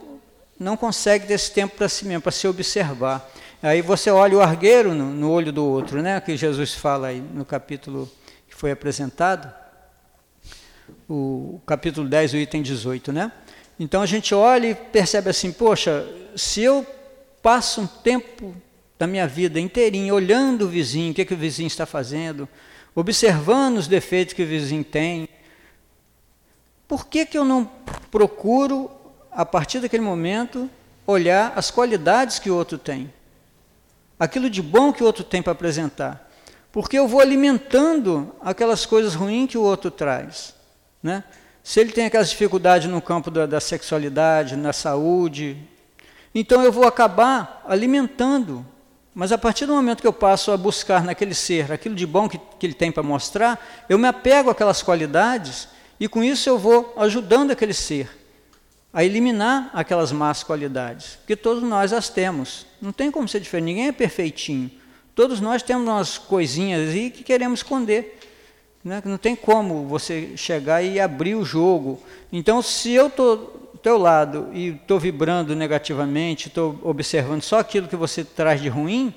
[0.59, 3.27] não consegue ter esse tempo para si mesmo, para se observar.
[3.63, 6.19] Aí você olha o argueiro no, no, olho do outro, né?
[6.19, 8.11] que Jesus fala aí no capítulo
[8.47, 9.51] que foi apresentado,
[11.09, 13.31] o capítulo 10, o item 18, né?
[13.79, 16.85] Então a gente olha e percebe assim, poxa, se eu
[17.41, 18.55] passo um tempo
[18.97, 22.47] da minha vida inteirinha olhando o vizinho, o que, é que o vizinho está fazendo,
[22.95, 25.27] observando os defeitos que o vizinho tem,
[26.87, 27.69] por que, que eu não
[28.09, 28.89] procuro,
[29.31, 30.69] a partir daquele momento,
[31.05, 33.13] olhar as qualidades que o outro tem?
[34.17, 36.31] Aquilo de bom que o outro tem para apresentar.
[36.71, 40.53] Porque eu vou alimentando aquelas coisas ruins que o outro traz.
[41.01, 41.23] Né?
[41.65, 45.57] Se ele tem aquelas dificuldades no campo da, da sexualidade, na saúde,
[46.33, 48.63] então eu vou acabar alimentando.
[49.15, 52.29] Mas a partir do momento que eu passo a buscar naquele ser aquilo de bom
[52.29, 55.67] que, que ele tem para mostrar, eu me apego àquelas qualidades
[55.99, 58.15] e com isso eu vou ajudando aquele ser
[58.93, 62.67] a eliminar aquelas más qualidades, que todos nós as temos.
[62.79, 64.69] Não tem como ser diferente, ninguém é perfeitinho.
[65.15, 68.19] Todos nós temos umas coisinhas aí que queremos esconder.
[68.85, 69.01] Né?
[69.03, 71.99] Não tem como você chegar e abrir o jogo.
[72.31, 77.95] Então, se eu estou teu lado e estou vibrando negativamente, estou observando só aquilo que
[77.95, 79.13] você traz de ruim,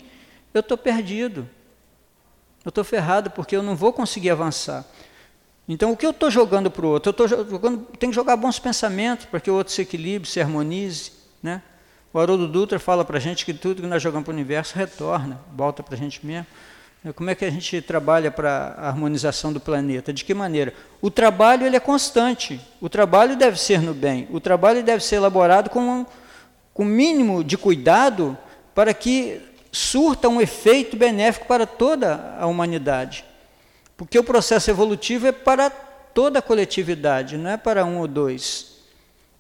[0.52, 1.48] eu estou perdido.
[2.62, 4.84] Eu estou ferrado porque eu não vou conseguir avançar.
[5.66, 7.08] Então, o que eu estou jogando para o outro?
[7.08, 10.38] Eu estou jogando, tenho que jogar bons pensamentos para que o outro se equilibre, se
[10.38, 11.12] harmonize.
[11.42, 11.62] Né?
[12.12, 14.76] O Haroldo Dutra fala para a gente que tudo que nós jogamos para o universo
[14.76, 16.46] retorna, volta para a gente mesmo.
[17.14, 20.12] Como é que a gente trabalha para a harmonização do planeta?
[20.12, 20.74] De que maneira?
[21.00, 22.60] O trabalho ele é constante.
[22.80, 24.26] O trabalho deve ser no bem.
[24.32, 26.06] O trabalho deve ser elaborado com um,
[26.74, 28.36] com mínimo de cuidado
[28.74, 33.24] para que surta um efeito benéfico para toda a humanidade.
[33.96, 38.77] Porque o processo evolutivo é para toda a coletividade, não é para um ou dois.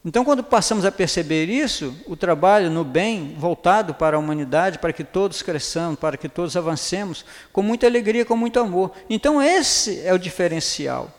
[0.08, 4.90] Então, quando passamos a perceber isso, o trabalho no bem voltado para a humanidade, para
[4.90, 8.90] que todos cresçamos, para que todos avancemos, com muita alegria, com muito amor.
[9.10, 11.12] Então, esse é o diferencial.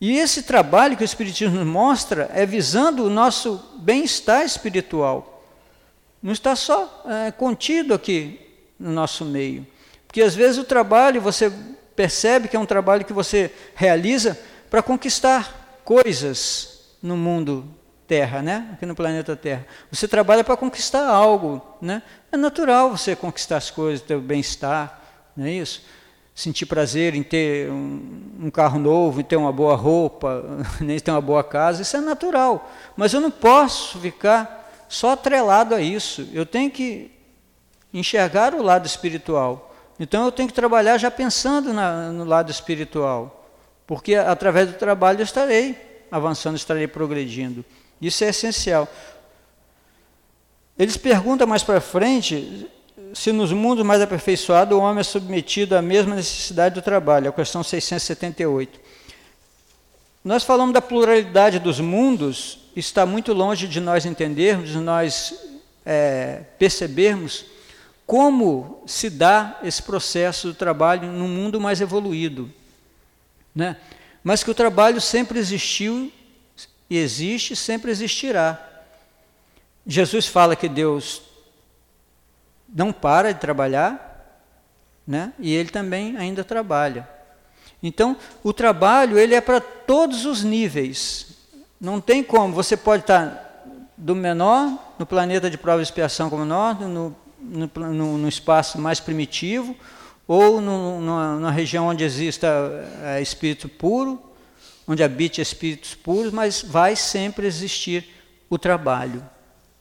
[0.00, 5.44] E esse trabalho que o Espiritismo nos mostra é visando o nosso bem-estar espiritual.
[6.22, 8.40] Não está só é, contido aqui
[8.78, 9.66] no nosso meio.
[10.06, 11.52] Porque às vezes o trabalho você
[11.94, 16.69] percebe que é um trabalho que você realiza para conquistar coisas
[17.02, 17.64] no mundo
[18.10, 18.70] Terra, né?
[18.72, 19.64] aqui no planeta Terra.
[19.88, 21.62] Você trabalha para conquistar algo.
[21.80, 22.02] Né?
[22.32, 25.00] É natural você conquistar as coisas, ter o bem-estar,
[25.36, 25.84] não é isso?
[26.34, 30.44] Sentir prazer em ter um, um carro novo, em ter uma boa roupa,
[30.80, 32.72] nem ter uma boa casa, isso é natural.
[32.96, 36.28] Mas eu não posso ficar só atrelado a isso.
[36.32, 37.12] Eu tenho que
[37.94, 39.72] enxergar o lado espiritual.
[40.00, 43.46] Então eu tenho que trabalhar já pensando na, no lado espiritual,
[43.86, 47.64] porque através do trabalho eu estarei avançando, estarei progredindo.
[48.00, 48.88] Isso é essencial.
[50.78, 52.66] Eles perguntam mais para frente
[53.12, 57.32] se nos mundos mais aperfeiçoados o homem é submetido à mesma necessidade do trabalho, a
[57.32, 58.80] questão 678.
[60.24, 65.34] Nós falamos da pluralidade dos mundos, está muito longe de nós entendermos, de nós
[65.84, 67.46] é, percebermos
[68.06, 72.50] como se dá esse processo do trabalho num mundo mais evoluído.
[73.54, 73.76] Né?
[74.22, 76.12] Mas que o trabalho sempre existiu
[76.88, 78.58] e existe, sempre existirá.
[79.86, 81.22] Jesus fala que Deus
[82.68, 84.08] não para de trabalhar,
[85.06, 85.32] né?
[85.38, 87.08] e ele também ainda trabalha.
[87.82, 91.28] Então, o trabalho ele é para todos os níveis.
[91.80, 93.64] Não tem como, você pode estar
[93.96, 98.78] do menor, no planeta de prova e expiação como nós, no no, no, no espaço
[98.78, 99.74] mais primitivo,
[100.32, 102.46] ou no, numa, região onde exista
[103.02, 104.22] é, espírito puro,
[104.86, 108.08] onde habite espíritos puros, mas vai sempre existir
[108.48, 109.28] o trabalho.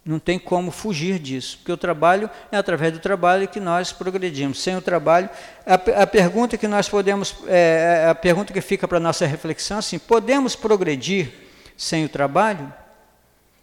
[0.03, 4.59] Não tem como fugir disso, porque o trabalho é através do trabalho que nós progredimos.
[4.59, 5.29] Sem o trabalho,
[5.67, 9.79] a, a pergunta que nós podemos, é, a pergunta que fica para nossa reflexão, é
[9.81, 11.31] assim, podemos progredir
[11.77, 12.73] sem o trabalho?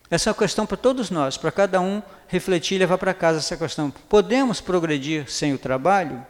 [0.09, 3.41] Essa é uma questão para todos nós, para cada um refletir e levar para casa
[3.41, 3.93] essa questão.
[4.09, 6.25] Podemos progredir sem o trabalho?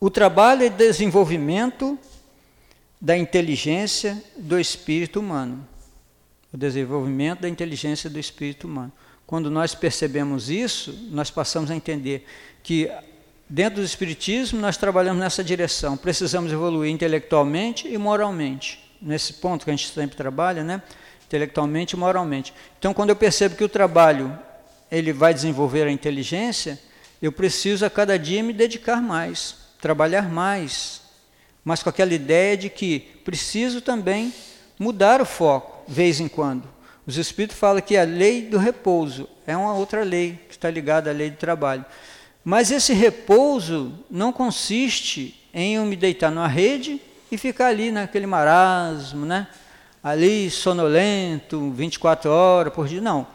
[0.00, 1.98] O trabalho é desenvolvimento
[3.00, 5.66] da inteligência do espírito humano.
[6.52, 8.92] O desenvolvimento da inteligência do espírito humano.
[9.26, 12.26] Quando nós percebemos isso, nós passamos a entender
[12.62, 12.90] que
[13.48, 15.96] dentro do espiritismo nós trabalhamos nessa direção.
[15.96, 20.82] Precisamos evoluir intelectualmente e moralmente nesse ponto que a gente sempre trabalha, né?
[21.26, 22.54] intelectualmente e moralmente.
[22.78, 24.38] Então, quando eu percebo que o trabalho
[24.90, 26.78] ele vai desenvolver a inteligência,
[27.20, 29.67] eu preciso a cada dia me dedicar mais.
[29.80, 31.02] Trabalhar mais,
[31.64, 34.32] mas com aquela ideia de que preciso também
[34.78, 36.68] mudar o foco, vez em quando.
[37.06, 41.10] Os Espíritos falam que a lei do repouso é uma outra lei que está ligada
[41.10, 41.84] à lei do trabalho.
[42.44, 47.00] Mas esse repouso não consiste em eu me deitar numa rede
[47.30, 49.46] e ficar ali naquele marasmo, né?
[50.02, 53.00] ali sonolento, 24 horas por dia.
[53.00, 53.26] Não.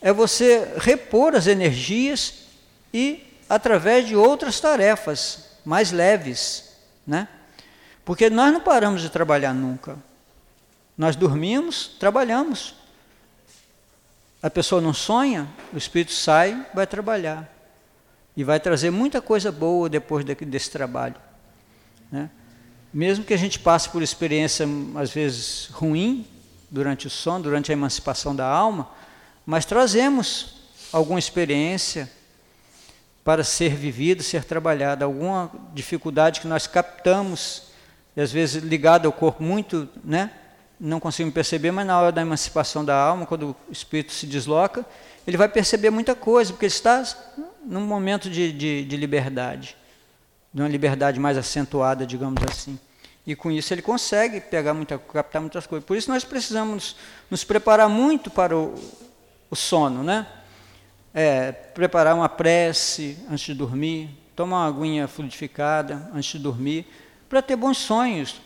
[0.00, 2.46] É você repor as energias
[2.92, 6.72] e através de outras tarefas mais leves,
[7.06, 7.28] né?
[8.02, 9.98] Porque nós não paramos de trabalhar nunca.
[10.96, 12.74] Nós dormimos, trabalhamos.
[14.42, 17.46] A pessoa não sonha, o espírito sai, vai trabalhar.
[18.34, 21.16] E vai trazer muita coisa boa depois desse trabalho.
[22.10, 22.30] Né?
[22.90, 26.26] Mesmo que a gente passe por experiência, às vezes, ruim,
[26.70, 28.88] durante o sono, durante a emancipação da alma,
[29.44, 32.10] mas trazemos alguma experiência
[33.28, 37.64] para ser vivida, ser trabalhada, alguma dificuldade que nós captamos,
[38.16, 40.30] às vezes ligada ao corpo muito, né?
[40.80, 44.82] não conseguimos perceber, mas na hora da emancipação da alma, quando o espírito se desloca,
[45.26, 47.04] ele vai perceber muita coisa, porque ele está
[47.66, 49.76] num momento de, de, de liberdade
[50.50, 52.78] de uma liberdade mais acentuada, digamos assim.
[53.26, 55.86] E com isso ele consegue pegar muita, captar muitas coisas.
[55.86, 56.96] Por isso nós precisamos
[57.30, 58.74] nos preparar muito para o,
[59.50, 60.26] o sono, né?
[61.20, 66.86] É, preparar uma prece antes de dormir, tomar uma aguinha fluidificada antes de dormir,
[67.28, 68.40] para ter bons sonhos,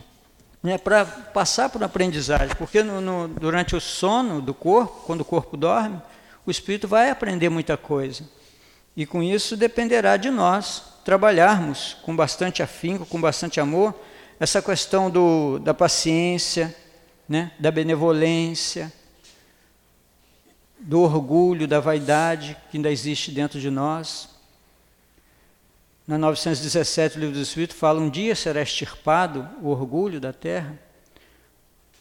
[0.63, 0.75] né?
[0.79, 2.55] para passar por aprendizagem.
[2.55, 6.01] Porque no, no, durante o sono do corpo, quando o corpo dorme,
[6.47, 8.27] o espírito vai aprender muita coisa.
[8.97, 13.93] E com isso dependerá de nós trabalharmos com bastante afinco, com bastante amor,
[14.39, 16.75] essa questão do, da paciência,
[17.29, 18.91] né, da benevolência,
[20.83, 24.29] do orgulho, da vaidade que ainda existe dentro de nós.
[26.05, 30.77] Na 917, o livro do Espírito fala: um dia será extirpado o orgulho da terra.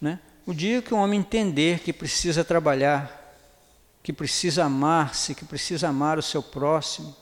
[0.01, 0.18] Né?
[0.45, 3.39] O dia que o homem entender que precisa trabalhar,
[4.03, 7.14] que precisa amar-se, que precisa amar o seu próximo,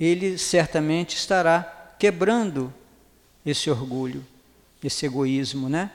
[0.00, 2.72] ele certamente estará quebrando
[3.44, 4.24] esse orgulho,
[4.82, 5.90] esse egoísmo, né?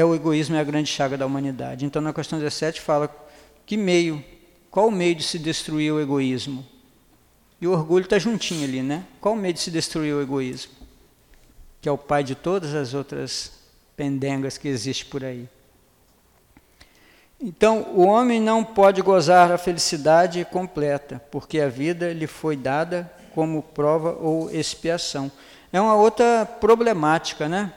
[0.00, 1.84] É o egoísmo é a grande chaga da humanidade.
[1.84, 3.14] Então, na questão 17 fala
[3.66, 4.24] que meio,
[4.70, 6.66] qual o meio de se destruir o egoísmo?
[7.60, 9.04] E o orgulho está juntinho ali, né?
[9.20, 10.72] Qual o meio de se destruir o egoísmo?
[11.82, 13.52] Que é o pai de todas as outras
[13.94, 15.46] pendengas que existem por aí.
[17.38, 23.12] Então, o homem não pode gozar a felicidade completa, porque a vida lhe foi dada
[23.34, 25.30] como prova ou expiação.
[25.70, 27.74] É uma outra problemática, né?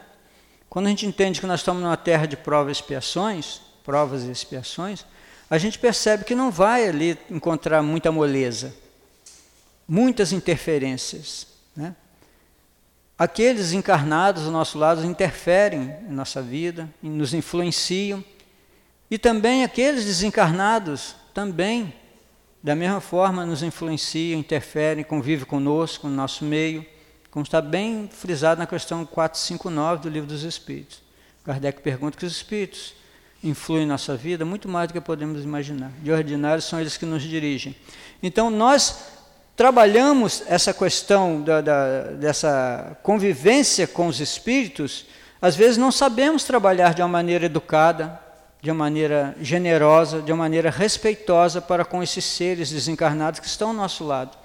[0.74, 4.32] Quando a gente entende que nós estamos numa terra de provas e expiações, provas e
[4.32, 5.06] expiações,
[5.48, 8.74] a gente percebe que não vai ali encontrar muita moleza,
[9.88, 11.46] muitas interferências,
[11.76, 11.96] né?
[13.16, 18.26] Aqueles encarnados ao nosso lado interferem em nossa vida, nos influenciam,
[19.12, 21.94] e também aqueles desencarnados também,
[22.64, 26.84] da mesma forma, nos influenciam, interferem, convivem conosco, no nosso meio,
[27.34, 31.02] como está bem frisado na questão 459 do Livro dos Espíritos.
[31.44, 32.94] Kardec pergunta que os espíritos
[33.44, 35.92] influem em nossa vida muito mais do que podemos imaginar.
[36.04, 37.76] De ordinário, são eles que nos dirigem.
[38.22, 39.06] Então, nós
[39.56, 45.08] trabalhamos essa questão da, da, dessa convivência com os espíritos,
[45.42, 48.20] às vezes não sabemos trabalhar de uma maneira educada,
[48.62, 53.70] de uma maneira generosa, de uma maneira respeitosa para com esses seres desencarnados que estão
[53.70, 54.43] ao nosso lado.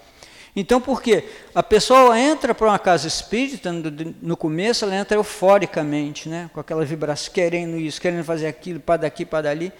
[0.57, 1.25] Então, por quê?
[1.55, 6.51] A pessoa entra para uma casa espírita, no, começo ela entra euforicamente, né?
[6.53, 9.73] com aquela vibração, querendo isso, querendo fazer aquilo, para daqui, para dali.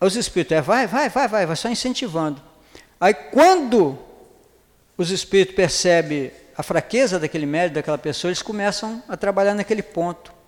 [0.00, 2.42] Os espíritos, é, vai, vai, vai, vai, vai só incentivando.
[3.00, 3.98] Aí, quando
[4.96, 10.40] os espíritos percebem a fraqueza daquele médico, daquela pessoa, eles começam a trabalhar naquele ponto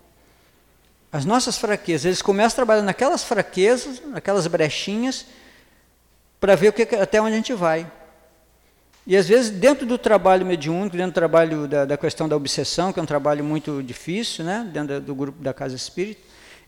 [1.12, 2.06] as nossas fraquezas.
[2.06, 5.26] Eles começam a trabalhar naquelas fraquezas, naquelas brechinhas,
[6.40, 7.86] para ver o que, até onde a gente vai.
[9.06, 12.92] E às vezes, dentro do trabalho mediúnico, dentro do trabalho da, da questão da obsessão,
[12.92, 16.20] que é um trabalho muito difícil, né, dentro do grupo da Casa Espírita,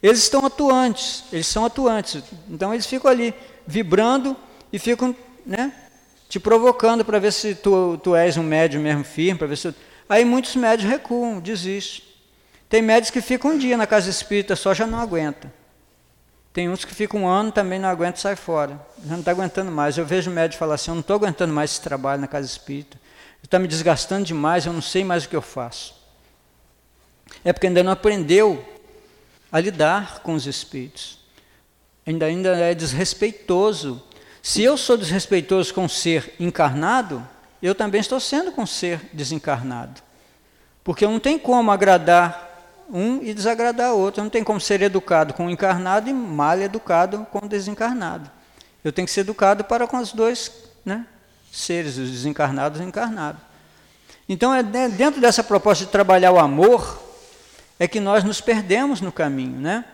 [0.02, 2.22] eles estão atuantes, eles são atuantes.
[2.50, 3.32] Então, eles ficam ali
[3.66, 4.36] vibrando
[4.72, 5.14] e ficam
[5.46, 5.72] né,
[6.28, 9.74] te provocando para ver se tu, tu és um médium mesmo firme, para ver se.
[10.08, 12.04] Aí muitos médios recuam, desistem.
[12.68, 15.50] Tem médicos que ficam um dia na casa espírita só, já não aguenta.
[16.54, 18.80] Tem uns que ficam um ano também não aguenta sai fora.
[19.04, 19.98] Já não está aguentando mais.
[19.98, 22.46] Eu vejo o médico falar assim, eu não estou aguentando mais esse trabalho na casa
[22.46, 22.96] espírita.
[23.42, 26.00] Está me desgastando demais, eu não sei mais o que eu faço.
[27.44, 28.64] É porque ainda não aprendeu
[29.50, 31.18] a lidar com os espíritos.
[32.06, 34.00] Ainda, ainda é desrespeitoso.
[34.40, 37.26] Se eu sou desrespeitoso com um ser encarnado,
[37.60, 40.00] eu também estou sendo com um ser desencarnado.
[40.84, 42.53] Porque não tem como agradar
[42.90, 44.22] um e desagradar outro.
[44.22, 48.30] Não tem como ser educado com o encarnado e mal educado com o desencarnado.
[48.82, 50.52] Eu tenho que ser educado para com os dois
[50.84, 51.06] né,
[51.50, 53.40] seres, os desencarnados e encarnados.
[54.28, 57.02] Então, é dentro dessa proposta de trabalhar o amor,
[57.78, 59.84] é que nós nos perdemos no caminho, né?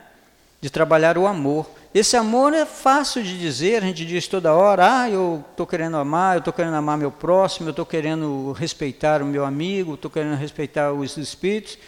[0.60, 1.68] De trabalhar o amor.
[1.92, 5.96] Esse amor é fácil de dizer, a gente diz toda hora, ah, eu estou querendo
[5.96, 10.10] amar, eu estou querendo amar meu próximo, eu estou querendo respeitar o meu amigo, estou
[10.10, 11.78] querendo respeitar os espíritos.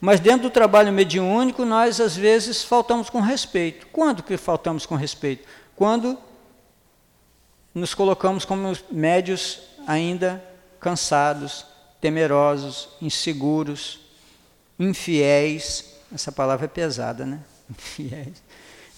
[0.00, 3.86] Mas dentro do trabalho mediúnico, nós às vezes faltamos com respeito.
[3.88, 5.46] Quando que faltamos com respeito?
[5.74, 6.18] Quando
[7.74, 10.42] nos colocamos como médios ainda
[10.80, 11.66] cansados,
[12.00, 14.00] temerosos, inseguros,
[14.78, 15.96] infiéis.
[16.14, 17.40] Essa palavra é pesada, né?
[17.70, 18.42] Infiéis.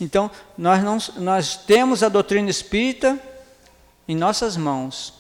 [0.01, 3.19] Então, nós, não, nós temos a doutrina espírita
[4.09, 5.15] em nossas mãos,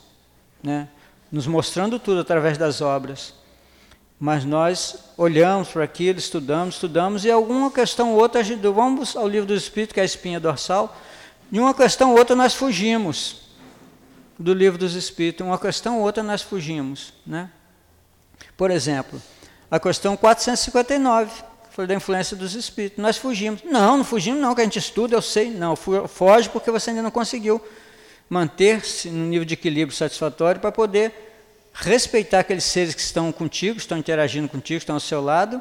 [0.62, 0.88] né?
[1.30, 3.34] nos mostrando tudo através das obras.
[4.20, 9.46] Mas nós olhamos para aquilo, estudamos, estudamos, e alguma questão ou outra, vamos ao livro
[9.46, 10.94] do Espírito, que é a espinha dorsal,
[11.50, 13.48] de uma questão ou outra nós fugimos
[14.38, 17.14] do livro dos Espíritos, uma questão ou outra nós fugimos.
[17.26, 17.48] Né?
[18.58, 19.20] Por exemplo,
[19.70, 23.02] a questão 459, que foi da influência dos espíritos.
[23.02, 23.62] Nós fugimos.
[23.64, 25.50] Não, não fugimos, não, que a gente estuda, eu sei.
[25.50, 27.58] Não, foge porque você ainda não conseguiu
[28.28, 31.29] manter-se no nível de equilíbrio satisfatório para poder
[31.72, 35.60] respeitar aqueles seres que estão contigo, estão interagindo contigo, estão ao seu lado,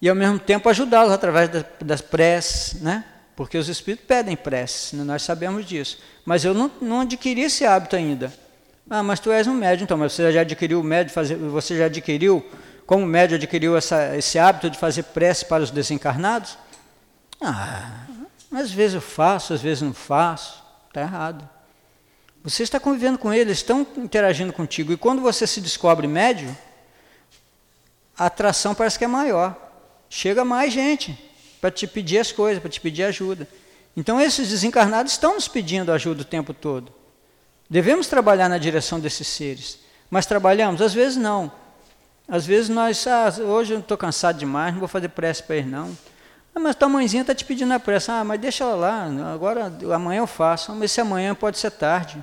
[0.00, 3.04] e ao mesmo tempo ajudá-los através das, das preces, né?
[3.36, 5.02] Porque os espíritos pedem preces, né?
[5.02, 5.98] nós sabemos disso.
[6.24, 8.32] Mas eu não, não adquiri esse hábito ainda.
[8.88, 11.76] Ah, mas tu és um médium, então, mas você já adquiriu o médium, fazer, você
[11.76, 12.44] já adquiriu
[12.86, 16.58] como o médio adquiriu essa, esse hábito de fazer prece para os desencarnados?
[17.40, 18.04] Ah,
[18.52, 20.62] às vezes eu faço, às vezes não faço.
[20.88, 21.48] Está errado.
[22.44, 24.92] Você está convivendo com eles, estão interagindo contigo.
[24.92, 26.54] E quando você se descobre médio,
[28.18, 29.56] a atração parece que é maior.
[30.10, 31.18] Chega mais gente
[31.58, 33.48] para te pedir as coisas, para te pedir ajuda.
[33.96, 36.92] Então esses desencarnados estão nos pedindo ajuda o tempo todo.
[37.70, 39.78] Devemos trabalhar na direção desses seres.
[40.10, 40.82] Mas trabalhamos?
[40.82, 41.50] Às vezes não.
[42.28, 45.70] Às vezes nós, ah, hoje eu estou cansado demais, não vou fazer prece para ele
[45.70, 45.96] não.
[46.54, 48.10] Ah, mas tua mãezinha está te pedindo a prece.
[48.10, 50.72] Ah, mas deixa ela lá, agora amanhã eu faço.
[50.72, 52.22] Ah, mas se amanhã pode ser tarde.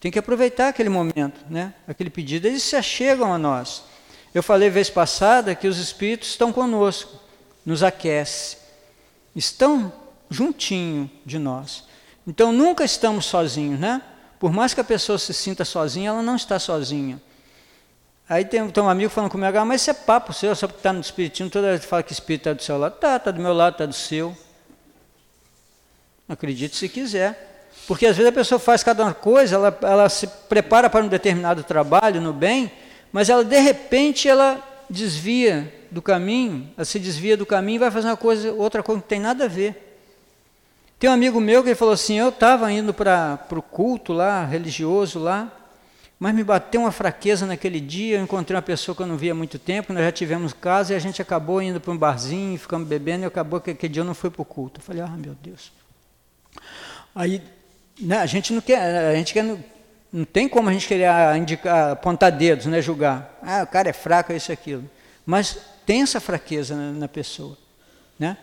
[0.00, 1.74] Tem que aproveitar aquele momento, né?
[1.88, 2.46] aquele pedido.
[2.46, 3.82] Eles se achegam a nós.
[4.34, 7.18] Eu falei vez passada que os espíritos estão conosco,
[7.64, 8.58] nos aquece,
[9.34, 9.92] estão
[10.28, 11.84] juntinho de nós.
[12.26, 14.02] Então nunca estamos sozinhos, né?
[14.38, 17.20] Por mais que a pessoa se sinta sozinha, ela não está sozinha.
[18.28, 20.80] Aí tem, tem um amigo falando comigo, ah, mas isso é papo seu, só porque
[20.80, 22.98] está no espiritismo, toda vez que fala que o espírito está do seu lado.
[22.98, 24.36] Tá, está do meu lado, está do seu.
[26.28, 27.55] Acredite se quiser.
[27.86, 31.62] Porque às vezes a pessoa faz cada coisa, ela, ela se prepara para um determinado
[31.62, 32.70] trabalho, no bem,
[33.12, 34.60] mas ela de repente ela
[34.90, 39.00] desvia do caminho, ela se desvia do caminho e vai fazer uma coisa, outra coisa
[39.00, 39.82] que não tem nada a ver.
[40.98, 44.44] Tem um amigo meu que ele falou assim, eu estava indo para o culto lá,
[44.44, 45.52] religioso lá,
[46.18, 49.32] mas me bateu uma fraqueza naquele dia, eu encontrei uma pessoa que eu não via
[49.32, 52.58] há muito tempo, nós já tivemos casa e a gente acabou indo para um barzinho,
[52.58, 54.80] ficamos bebendo e acabou que aquele dia eu não fui para o culto.
[54.80, 55.70] Eu falei, ah, meu Deus.
[57.14, 57.42] Aí,
[58.00, 59.62] né, a gente não quer, a gente quer, não,
[60.12, 63.38] não tem como a gente querer indicar, apontar dedos, né, julgar.
[63.42, 64.88] Ah, o cara é fraco, é isso aquilo.
[65.24, 67.56] Mas tem essa fraqueza na, na pessoa,
[68.18, 68.36] né?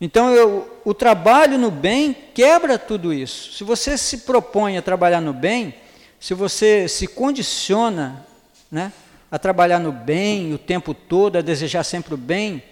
[0.00, 3.52] Então, eu, o trabalho no bem quebra tudo isso.
[3.52, 5.74] Se você se propõe a trabalhar no bem,
[6.20, 8.24] se você se condiciona
[8.70, 8.92] né,
[9.30, 12.62] a trabalhar no bem o tempo todo, a desejar sempre o bem,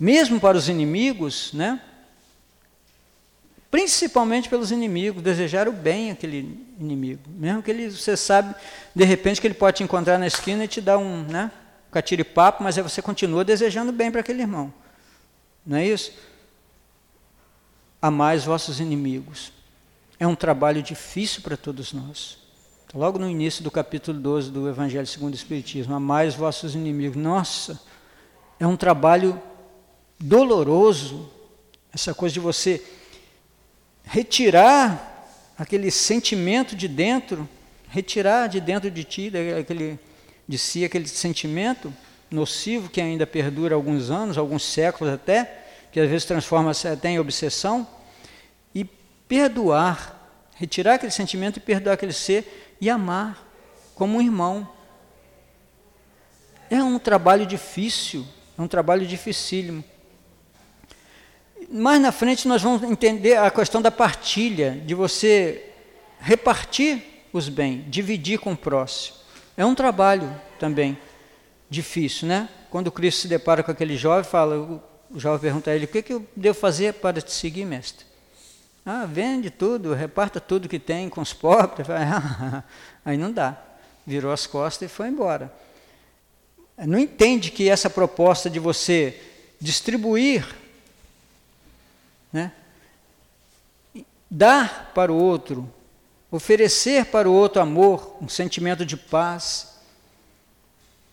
[0.00, 1.78] mesmo para os inimigos, né,
[3.72, 8.54] principalmente pelos inimigos, desejar o bem àquele inimigo, mesmo que ele, você sabe,
[8.94, 11.50] de repente, que ele pode te encontrar na esquina e te dar um né,
[11.90, 14.70] catiripapo, mas aí você continua desejando bem para aquele irmão.
[15.64, 16.12] Não é isso?
[18.02, 19.50] Amai os vossos inimigos.
[20.20, 22.36] É um trabalho difícil para todos nós.
[22.92, 27.16] Logo no início do capítulo 12 do Evangelho segundo o Espiritismo, amai os vossos inimigos.
[27.16, 27.80] Nossa,
[28.60, 29.40] é um trabalho
[30.20, 31.30] doloroso,
[31.90, 32.84] essa coisa de você
[34.04, 35.10] retirar
[35.58, 37.48] aquele sentimento de dentro,
[37.88, 39.98] retirar de dentro de ti, aquele,
[40.46, 41.92] de si, aquele sentimento
[42.30, 47.18] nocivo que ainda perdura alguns anos, alguns séculos até, que às vezes transforma-se até em
[47.18, 47.86] obsessão,
[48.74, 48.84] e
[49.28, 50.18] perdoar,
[50.56, 53.46] retirar aquele sentimento e perdoar aquele ser e amar
[53.94, 54.68] como um irmão.
[56.70, 58.26] É um trabalho difícil,
[58.58, 59.84] é um trabalho dificílimo.
[61.74, 65.70] Mais na frente nós vamos entender a questão da partilha, de você
[66.20, 67.02] repartir
[67.32, 69.16] os bens, dividir com o próximo.
[69.56, 70.98] É um trabalho também
[71.70, 72.46] difícil, né?
[72.70, 76.02] Quando Cristo se depara com aquele jovem, fala, o jovem pergunta a ele: O que,
[76.02, 78.04] que eu devo fazer para te seguir, mestre?
[78.84, 81.86] Ah, vende tudo, reparta tudo que tem com os pobres.
[83.02, 83.56] Aí não dá.
[84.06, 85.50] Virou as costas e foi embora.
[86.76, 89.18] Não entende que essa proposta de você
[89.58, 90.44] distribuir,
[92.32, 92.52] né,
[94.30, 95.72] dar para o outro,
[96.30, 99.72] oferecer para o outro amor, um sentimento de paz,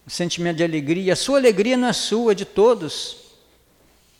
[0.08, 1.14] um sentimento de alegria.
[1.14, 3.18] A sua alegria não é sua, é de todos.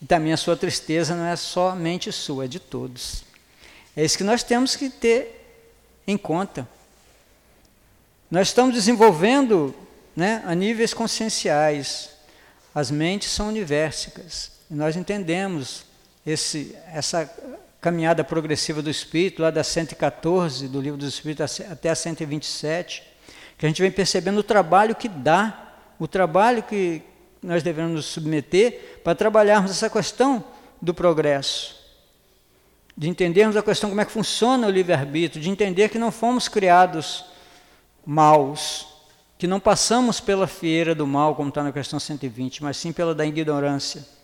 [0.02, 3.24] E também a sua tristeza não é somente sua, é de todos.
[3.96, 5.64] É isso que nós temos que ter
[6.06, 6.68] em conta.
[8.30, 9.74] Nós estamos desenvolvendo
[10.16, 12.10] né, a níveis conscienciais.
[12.76, 14.52] As mentes são universas.
[14.70, 15.89] E nós entendemos
[16.30, 17.30] esse, essa
[17.82, 23.04] caminhada progressiva do Espírito, lá da 114 do Livro dos Espíritos até a 127,
[23.58, 27.02] que a gente vem percebendo o trabalho que dá, o trabalho que
[27.42, 30.44] nós devemos nos submeter para trabalharmos essa questão
[30.82, 31.76] do progresso,
[32.96, 36.48] de entendermos a questão como é que funciona o livre-arbítrio, de entender que não fomos
[36.48, 37.26] criados
[38.06, 38.88] maus,
[39.38, 43.16] que não passamos pela fieira do mal, como está na questão 120, mas sim pela
[43.16, 44.19] da ignorância.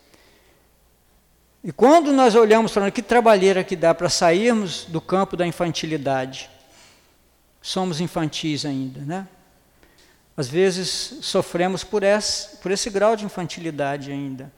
[1.68, 6.48] E quando nós olhamos para que trabalheira que dá para sairmos do campo da infantilidade,
[7.60, 9.28] somos infantis ainda, né?
[10.38, 14.54] Às vezes sofremos por esse, por esse grau de infantilidade ainda.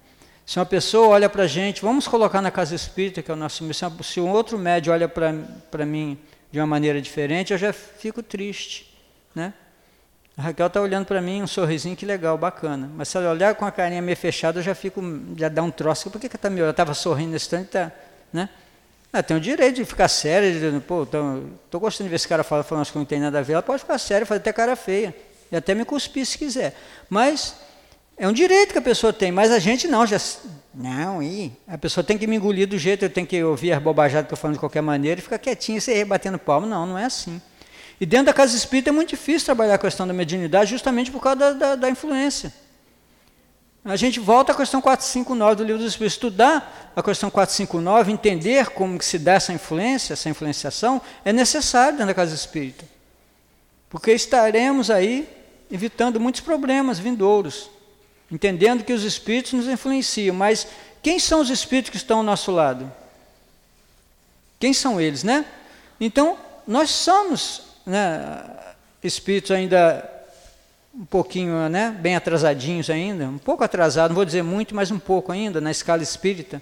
[0.46, 3.38] Se uma pessoa olha para a gente, vamos colocar na casa espírita, que é o
[3.38, 6.20] nosso missão, se um outro médio olha para mim
[6.52, 8.94] de uma maneira diferente, eu já fico triste,
[9.34, 9.54] né?
[10.38, 12.88] A Raquel está olhando para mim, um sorrisinho, que legal, bacana.
[12.96, 15.02] Mas se ela olhar com a carinha meio fechada, eu já fico,
[15.36, 16.12] já dá um troço.
[16.12, 16.72] Por que, que está me olhando?
[16.72, 17.92] Estava sorrindo nesse instante, tá,
[18.32, 18.48] né?
[19.12, 22.44] Ah, tem o direito de ficar séria, dizendo, pô, estou gostando de ver esse cara
[22.44, 23.54] falar, falando que não tem nada a ver.
[23.54, 25.16] Ela pode ficar séria, fazer até cara feia.
[25.52, 26.76] E até me cuspir se quiser.
[27.10, 27.56] Mas
[28.16, 30.18] é um direito que a pessoa tem, mas a gente não, já.
[30.72, 33.82] Não, e a pessoa tem que me engolir do jeito, eu tenho que ouvir as
[33.82, 36.68] bobajadas que eu falo de qualquer maneira e ficar quietinho, e batendo palmo.
[36.68, 37.42] Não, não é assim.
[38.00, 41.22] E dentro da casa espírita é muito difícil trabalhar a questão da mediunidade justamente por
[41.22, 42.54] causa da, da, da influência.
[43.84, 46.16] A gente volta à questão 459 do livro dos Espíritos.
[46.16, 51.94] Estudar a questão 459, entender como que se dá essa influência, essa influenciação, é necessário
[51.94, 52.84] dentro da casa espírita.
[53.90, 55.28] Porque estaremos aí
[55.72, 57.70] evitando muitos problemas vindouros,
[58.30, 60.68] entendendo que os espíritos nos influenciam, mas
[61.02, 62.92] quem são os espíritos que estão ao nosso lado?
[64.60, 65.46] Quem são eles, né?
[66.00, 66.38] Então,
[66.68, 68.44] nós somos né,
[69.04, 70.14] espíritos ainda
[70.94, 75.00] um pouquinho, né, bem atrasadinhos ainda, um pouco atrasados, não vou dizer muito, mas um
[75.00, 76.62] pouco ainda, na escala espírita,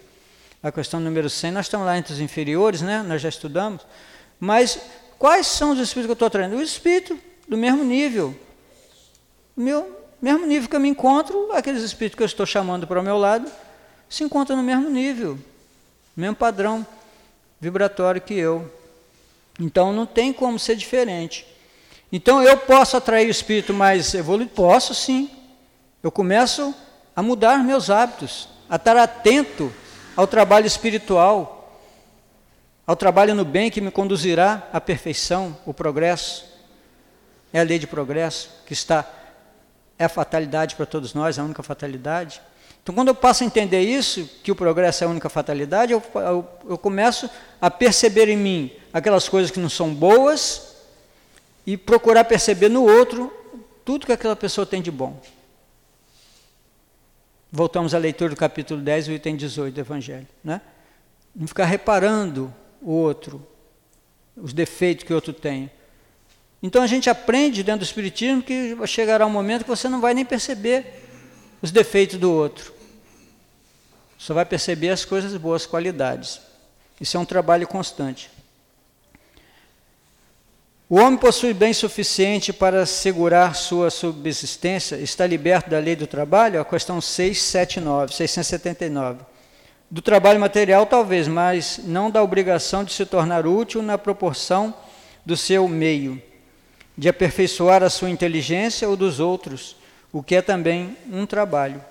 [0.62, 3.82] a questão número 100, nós estamos lá entre os inferiores, né, nós já estudamos,
[4.40, 4.80] mas
[5.18, 6.58] quais são os espíritos que eu estou trazendo?
[6.58, 7.18] O espírito
[7.48, 8.36] do mesmo nível,
[9.56, 13.04] meu mesmo nível que eu me encontro, aqueles espíritos que eu estou chamando para o
[13.04, 13.50] meu lado,
[14.10, 15.38] se encontram no mesmo nível,
[16.16, 16.86] mesmo padrão
[17.60, 18.72] vibratório que eu.
[19.60, 21.46] Então não tem como ser diferente.
[22.12, 24.52] Então eu posso atrair o espírito mais evoluído?
[24.52, 25.30] Posso sim.
[26.04, 26.74] Eu começo
[27.16, 29.72] a mudar meus hábitos, a estar atento
[30.16, 31.82] ao trabalho espiritual,
[32.86, 36.46] ao trabalho no bem que me conduzirá à perfeição, o progresso.
[37.52, 39.10] É a lei de progresso que está,
[39.98, 42.42] é a fatalidade para todos nós, é a única fatalidade.
[42.86, 46.04] Então, quando eu passo a entender isso, que o progresso é a única fatalidade, eu,
[46.14, 47.28] eu, eu começo
[47.60, 50.76] a perceber em mim aquelas coisas que não são boas
[51.66, 53.34] e procurar perceber no outro
[53.84, 55.20] tudo que aquela pessoa tem de bom.
[57.52, 60.28] Voltamos à leitura do capítulo 10, o item 18 do Evangelho.
[60.44, 60.62] Né?
[61.36, 63.42] Não ficar reparando o outro,
[64.38, 65.72] os defeitos que o outro tem.
[66.62, 70.14] Então a gente aprende dentro do Espiritismo que chegará um momento que você não vai
[70.14, 71.02] nem perceber
[71.66, 72.72] os defeitos do outro.
[74.20, 76.40] Só vai perceber as coisas boas, qualidades.
[77.02, 78.30] Isso é um trabalho constante.
[80.88, 86.62] O homem possui bem suficiente para assegurar sua subsistência, está liberto da lei do trabalho?
[86.62, 89.22] A questão 679, 679.
[89.90, 94.72] Do trabalho material, talvez, mas não da obrigação de se tornar útil na proporção
[95.26, 96.22] do seu meio,
[96.96, 99.76] de aperfeiçoar a sua inteligência ou dos outros,
[100.16, 101.84] o que é também um trabalho.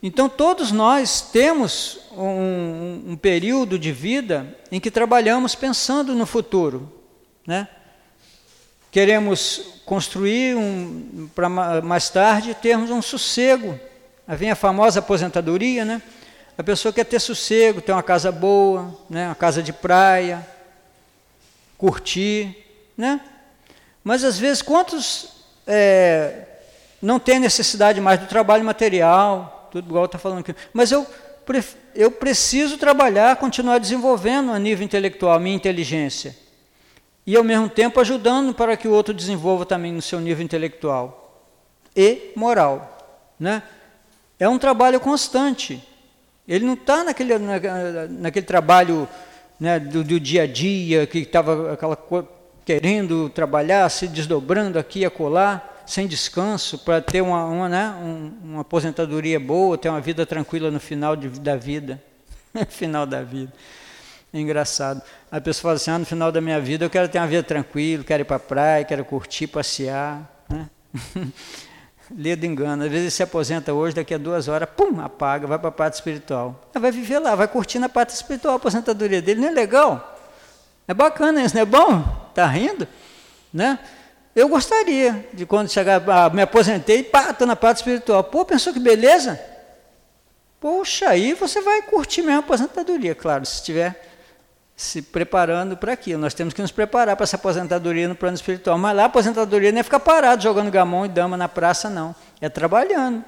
[0.00, 6.92] Então, todos nós temos um, um, período de vida em que trabalhamos pensando no futuro.
[7.44, 7.66] Né?
[8.92, 13.76] Queremos construir um, para mais tarde termos um sossego.
[14.28, 16.00] Vem a famosa aposentadoria, né?
[16.56, 19.26] A pessoa quer ter sossego, ter uma casa boa, né?
[19.26, 20.46] uma casa de praia,
[21.76, 22.64] curtir,
[22.96, 23.20] né?
[24.04, 25.30] Mas às vezes quantos
[25.66, 26.44] é,
[27.00, 31.06] não tem necessidade mais do trabalho material, tudo igual está falando aqui, mas eu,
[31.94, 36.36] eu preciso trabalhar, continuar desenvolvendo a nível intelectual, minha inteligência.
[37.26, 41.46] E ao mesmo tempo ajudando para que o outro desenvolva também no seu nível intelectual
[41.94, 42.96] e moral.
[43.38, 43.62] Né?
[44.38, 45.82] É um trabalho constante.
[46.46, 47.34] Ele não está naquele,
[48.08, 49.06] naquele trabalho
[49.60, 51.98] né, do, do, dia a dia, que estava aquela
[52.64, 58.32] querendo trabalhar, se desdobrando aqui e acolá, sem descanso, para ter uma, uma, né, um,
[58.44, 62.00] uma aposentadoria boa, ter uma vida tranquila no final de, da vida.
[62.68, 63.50] final da vida.
[64.32, 65.00] Engraçado.
[65.32, 67.42] A pessoa fala assim, ah, no final da minha vida eu quero ter uma vida
[67.42, 70.30] tranquila, quero ir para a praia, quero curtir, passear.
[70.46, 70.68] Né?
[72.14, 72.84] Ledo engano.
[72.84, 75.72] Às vezes ele se aposenta hoje, daqui a duas horas, pum, apaga, vai para a
[75.72, 76.68] parte espiritual.
[76.74, 79.40] vai viver lá, vai curtir na parte espiritual a aposentadoria dele.
[79.40, 80.18] Não é legal?
[80.86, 82.28] É bacana isso, não é bom?
[82.28, 82.86] Está rindo?
[83.52, 83.78] Né?
[84.38, 88.22] Eu gostaria de quando chegar, ah, me aposentei, pá, estou na parte espiritual.
[88.22, 89.36] Pô, pensou que beleza?
[90.60, 94.00] Poxa, aí você vai curtir mesmo a aposentadoria, claro, se estiver
[94.76, 96.20] se preparando para aquilo.
[96.20, 98.78] Nós temos que nos preparar para essa aposentadoria no plano espiritual.
[98.78, 102.14] Mas lá a aposentadoria não é ficar parado jogando gamão e dama na praça, não.
[102.40, 103.24] É trabalhando.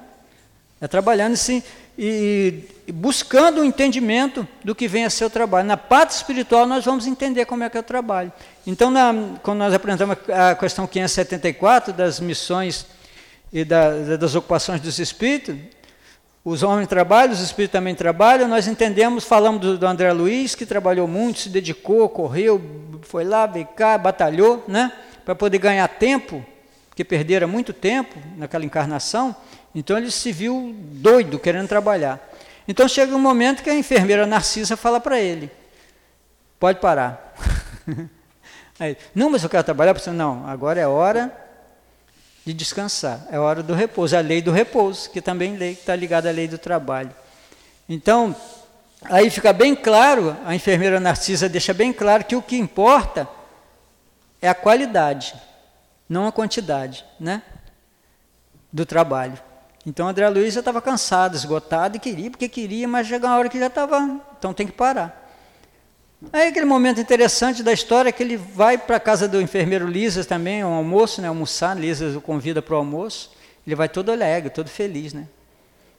[0.80, 1.60] É trabalhando sim,
[1.98, 2.62] e,
[2.92, 5.66] buscando o entendimento do que vem a ser o trabalho.
[5.66, 8.32] Na parte espiritual nós vamos entender como é que é o trabalho.
[8.66, 9.12] Então, na,
[9.42, 12.86] quando nós apresentamos a questão 574 das missões
[13.52, 15.56] e da, das ocupações dos espíritos,
[16.44, 18.48] os homens trabalham, os espíritos também trabalham.
[18.48, 22.60] Nós entendemos, falamos do, do, André Luiz, que trabalhou muito, se dedicou, correu,
[23.02, 24.90] foi lá, veio cá, batalhou, né?
[25.24, 26.44] Para poder ganhar tempo,
[26.96, 29.36] que perdera muito tempo naquela encarnação.
[29.74, 32.18] Então ele se viu doido, querendo trabalhar.
[32.70, 35.50] Então chega um momento que a enfermeira Narcisa fala para ele:
[36.56, 37.34] pode parar.
[38.78, 39.92] Aí, não, mas eu quero trabalhar.
[39.92, 41.36] Você, não, agora é hora
[42.46, 43.26] de descansar.
[43.28, 46.46] É hora do repouso, é a lei do repouso, que também está ligada à lei
[46.46, 47.10] do trabalho.
[47.88, 48.36] Então,
[49.02, 53.28] aí fica bem claro, a enfermeira Narcisa deixa bem claro que o que importa
[54.40, 55.34] é a qualidade,
[56.08, 57.42] não a quantidade, né?
[58.72, 59.49] Do trabalho.
[59.86, 63.48] Então, André Luiz já estava cansado, esgotado e queria, porque queria, mas chega uma hora
[63.48, 65.20] que já estava, então tem que parar.
[66.32, 69.86] Aí aquele momento interessante da história é que ele vai para a casa do enfermeiro
[69.86, 73.30] Lisas também, um almoço, né, almoçar, Lisas o convida para o almoço,
[73.66, 75.26] ele vai todo alegre, todo feliz, né?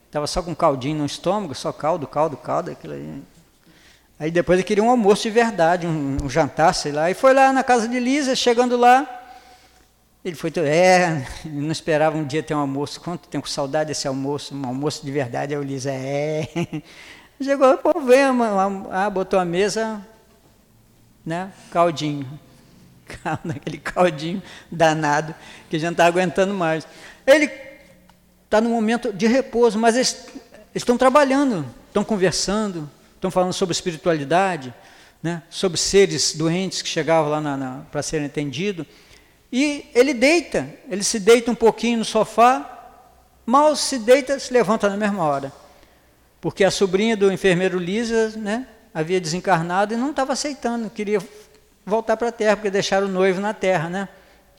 [0.06, 3.22] Estava só com caldinho no estômago, só caldo, caldo, caldo, aquilo aí.
[4.20, 7.34] Aí depois ele queria um almoço de verdade, um, um jantar, sei lá, e foi
[7.34, 9.21] lá na casa de Lisa, chegando lá,
[10.24, 14.54] ele foi é, não esperava um dia ter um almoço, quanto tempo, saudade desse almoço,
[14.54, 16.48] um almoço de verdade, aí o Lisa, é...
[17.42, 18.20] Chegou, pô, vem,
[18.92, 20.00] ah, botou a mesa,
[21.26, 21.52] né?
[21.72, 22.38] Caldinho.
[23.24, 25.34] Aquele caldinho danado
[25.68, 26.86] que gente não está aguentando mais.
[27.26, 27.50] Ele
[28.44, 30.24] está no momento de repouso, mas eles
[30.72, 34.72] estão trabalhando, estão conversando, estão falando sobre espiritualidade,
[35.20, 35.42] né?
[35.50, 38.86] sobre seres doentes que chegavam lá para serem atendidos.
[39.52, 42.96] E ele deita, ele se deita um pouquinho no sofá,
[43.44, 45.52] mal se deita, se levanta na mesma hora.
[46.40, 51.20] Porque a sobrinha do enfermeiro Lisa, né, havia desencarnado e não estava aceitando, queria
[51.84, 54.08] voltar para a terra, porque deixaram o noivo na terra, né?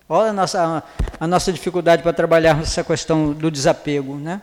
[0.07, 0.83] Olha a nossa,
[1.19, 4.41] a nossa dificuldade para trabalhar essa questão do desapego, né?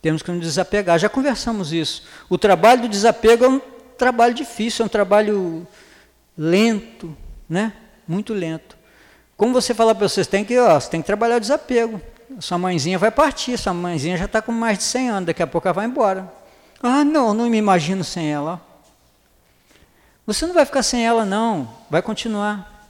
[0.00, 0.98] Temos que nos desapegar.
[0.98, 2.04] Já conversamos isso.
[2.30, 3.60] O trabalho do desapego é um
[3.98, 5.66] trabalho difícil, é um trabalho
[6.38, 7.16] lento,
[7.48, 7.72] né?
[8.06, 8.75] Muito lento.
[9.36, 12.00] Como você fala para vocês, tem que, ó, você tem que trabalhar o desapego.
[12.40, 15.46] Sua mãezinha vai partir, sua mãezinha já está com mais de 100 anos, daqui a
[15.46, 16.32] pouco ela vai embora.
[16.82, 18.60] Ah, não, não me imagino sem ela.
[20.26, 21.68] Você não vai ficar sem ela, não.
[21.88, 22.88] Vai continuar.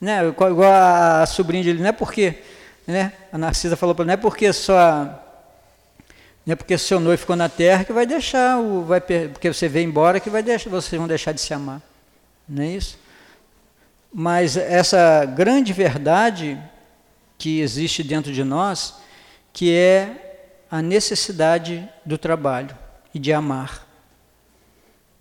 [0.00, 0.26] Né?
[0.26, 2.42] Igual a sobrinha dele, não é porque,
[2.86, 3.12] né?
[3.32, 5.24] A Narcisa falou para não é porque só
[6.48, 9.86] não é porque seu noivo ficou na terra que vai deixar, vai, porque você veio
[9.86, 11.82] embora que vai deixar, vocês vão deixar de se amar.
[12.48, 12.98] Não é isso?
[14.12, 16.58] Mas essa grande verdade
[17.36, 18.94] que existe dentro de nós,
[19.52, 22.76] que é a necessidade do trabalho
[23.14, 23.86] e de amar.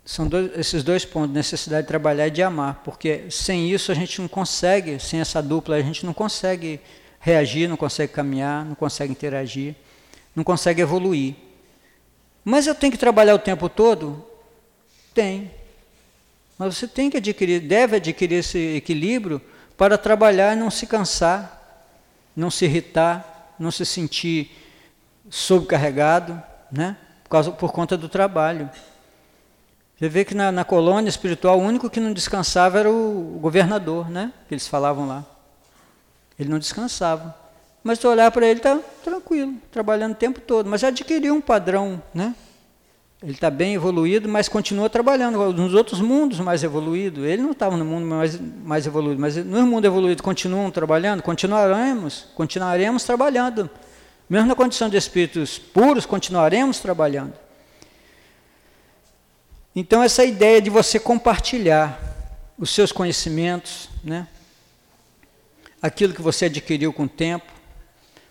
[0.03, 3.95] São dois, esses dois pontos, necessidade de trabalhar e de amar, porque sem isso a
[3.95, 6.79] gente não consegue, sem essa dupla, a gente não consegue
[7.19, 9.75] reagir, não consegue caminhar, não consegue interagir,
[10.35, 11.35] não consegue evoluir.
[12.43, 14.25] Mas eu tenho que trabalhar o tempo todo?
[15.13, 15.51] Tem.
[16.57, 19.41] Mas você tem que adquirir, deve adquirir esse equilíbrio
[19.77, 21.85] para trabalhar e não se cansar,
[22.35, 24.51] não se irritar, não se sentir
[25.29, 26.41] sobrecarregado,
[26.71, 26.97] né?
[27.27, 28.69] por, causa, por conta do trabalho.
[29.97, 34.09] Você vê que na, na, colônia espiritual o único que não descansava era o, governador,
[34.09, 34.31] né?
[34.47, 35.25] Que eles falavam lá.
[36.39, 37.35] Ele não descansava.
[37.83, 40.69] Mas tu olhar para ele, está tranquilo, trabalhando o tempo todo.
[40.69, 42.35] Mas já adquiriu um padrão, né?
[43.21, 47.25] Ele está bem evoluído, mas continua trabalhando nos outros mundos mais evoluídos.
[47.25, 52.27] Ele não estava no mundo mais, mais evoluído, mas no mundo evoluído continuam trabalhando, continuaremos,
[52.35, 53.69] continuaremos trabalhando.
[54.29, 57.33] Mesmo na condição de espíritos puros, continuaremos trabalhando.
[59.75, 61.99] Então, essa ideia de você compartilhar
[62.57, 64.27] os seus conhecimentos, né?
[65.81, 67.45] aquilo que você adquiriu com o tempo.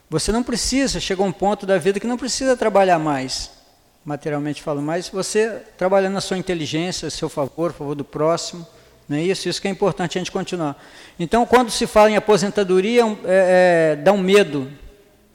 [0.08, 3.50] Você não precisa, chega um ponto da vida que não precisa trabalhar mais,
[4.06, 8.64] materialmente falando, mas você trabalhando na sua inteligência, a seu favor, a favor do próximo,
[9.08, 9.48] não é isso?
[9.48, 10.80] Isso que é importante a gente continuar.
[11.18, 14.70] Então, quando se fala em aposentadoria, é, é, dá um medo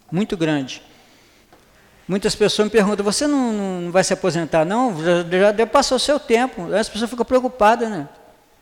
[0.09, 0.81] muito grande.
[2.07, 4.63] Muitas pessoas me perguntam: você não, não vai se aposentar?
[4.63, 6.73] Não, já, já passou o seu tempo.
[6.73, 8.07] As pessoas ficam preocupadas, né?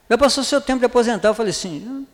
[0.10, 1.30] Já passou o seu tempo de aposentar.
[1.30, 2.06] Eu falei assim: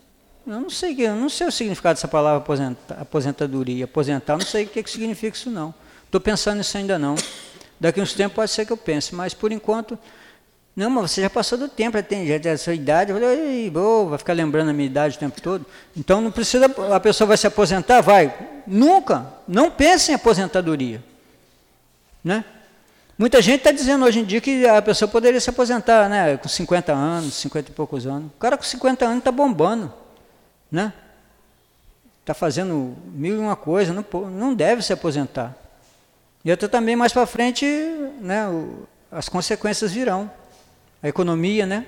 [0.46, 3.86] eu não sei, eu não sei o significado dessa palavra aposenta, aposentadoria.
[3.86, 5.74] Aposentar, não sei o que, que significa isso não.
[6.06, 7.16] Estou pensando nisso ainda não.
[7.80, 9.98] Daqui uns tempos pode ser que eu pense, mas por enquanto
[10.76, 13.12] não, mas você já passou do tempo, já tem, já tem a sua idade.
[13.12, 15.66] Eu falei, boa, vai ficar lembrando a minha idade o tempo todo.
[15.96, 18.02] Então não precisa, a pessoa vai se aposentar?
[18.02, 18.34] Vai.
[18.68, 19.26] Nunca.
[19.48, 21.02] Não pense em aposentadoria.
[22.22, 22.44] Né?
[23.18, 26.50] Muita gente está dizendo hoje em dia que a pessoa poderia se aposentar né, com
[26.50, 28.28] 50 anos, 50 e poucos anos.
[28.36, 29.94] O cara com 50 anos está bombando.
[30.70, 30.92] Né?
[32.20, 35.56] Está fazendo mil e uma coisa, não, não deve se aposentar.
[36.46, 37.66] E até também mais para frente,
[38.22, 40.32] né, o, as consequências virão
[41.02, 41.88] a economia né,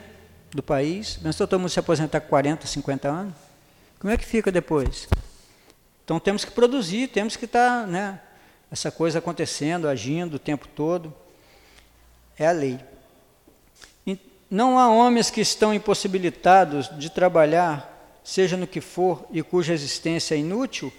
[0.49, 1.19] do país.
[1.21, 3.33] Mas se todo mundo se aposentar com 40, 50 anos,
[3.99, 5.07] como é que fica depois?
[6.03, 8.19] Então temos que produzir, temos que estar, tá, né,
[8.71, 11.13] essa coisa acontecendo, agindo o tempo todo.
[12.35, 12.79] É a lei.
[14.07, 19.73] E não há homens que estão impossibilitados de trabalhar, seja no que for, e cuja
[19.73, 20.91] existência é inútil,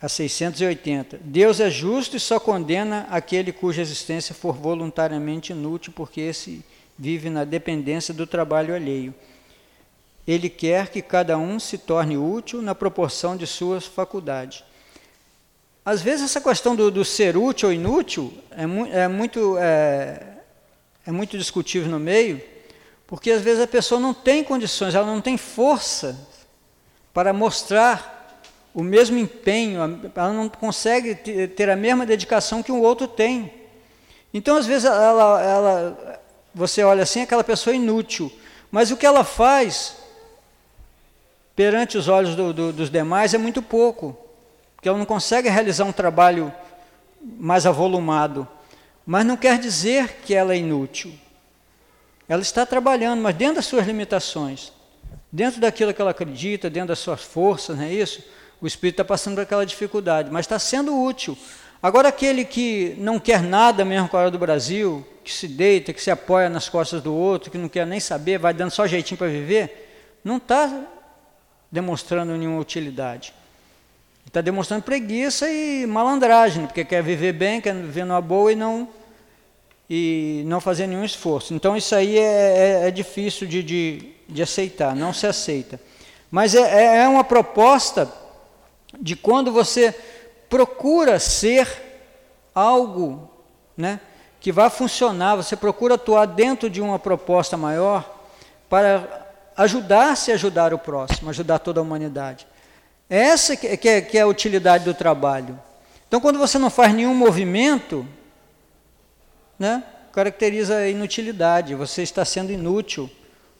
[0.00, 1.18] a 680.
[1.22, 6.64] Deus é justo e só condena aquele cuja existência for voluntariamente inútil, porque esse
[6.98, 9.14] vive na dependência do trabalho alheio.
[10.26, 14.64] Ele quer que cada um se torne útil na proporção de suas faculdades.
[15.84, 20.20] Às vezes essa questão do, do ser útil ou inútil é, mu é muito, é,
[21.06, 22.42] é muito discutível no meio,
[23.06, 26.18] porque às vezes a pessoa não tem condições, ela não tem força
[27.14, 28.15] para mostrar
[28.76, 29.80] o mesmo empenho,
[30.14, 33.50] ela não consegue ter a mesma dedicação que o outro tem.
[34.34, 36.20] Então, às vezes, ela, ela,
[36.54, 38.30] você olha assim, aquela pessoa é inútil,
[38.70, 39.96] mas o que ela faz
[41.56, 44.14] perante os olhos do, do, dos demais é muito pouco,
[44.74, 46.52] porque ela não consegue realizar um trabalho
[47.22, 48.46] mais avolumado.
[49.06, 51.14] Mas não quer dizer que ela é inútil.
[52.28, 54.70] Ela está trabalhando, mas dentro das suas limitações,
[55.32, 58.22] dentro daquilo que ela acredita, dentro das suas forças, não é isso?
[58.60, 61.36] O espírito está passando por aquela dificuldade, mas está sendo útil.
[61.82, 65.92] Agora, aquele que não quer nada mesmo com a hora do Brasil, que se deita,
[65.92, 68.86] que se apoia nas costas do outro, que não quer nem saber, vai dando só
[68.86, 70.84] jeitinho para viver, não está
[71.70, 73.32] demonstrando nenhuma utilidade.
[74.26, 78.88] Está demonstrando preguiça e malandragem, porque quer viver bem, quer viver numa boa e não,
[79.88, 81.54] e não fazer nenhum esforço.
[81.54, 85.80] Então, isso aí é, é, é difícil de, de, de, aceitar, não se aceita.
[86.30, 88.12] Mas é, é uma proposta
[89.00, 89.94] de quando você
[90.48, 91.68] procura ser
[92.54, 93.30] algo
[93.76, 94.00] né,
[94.40, 98.18] que vai funcionar, você procura atuar dentro de uma proposta maior
[98.68, 99.26] para
[99.56, 102.46] ajudar-se a ajudar o próximo, ajudar toda a humanidade.
[103.08, 105.58] Essa que é, que é a utilidade do trabalho.
[106.08, 108.06] Então, quando você não faz nenhum movimento,
[109.58, 109.82] né,
[110.12, 113.10] caracteriza a inutilidade, você está sendo inútil.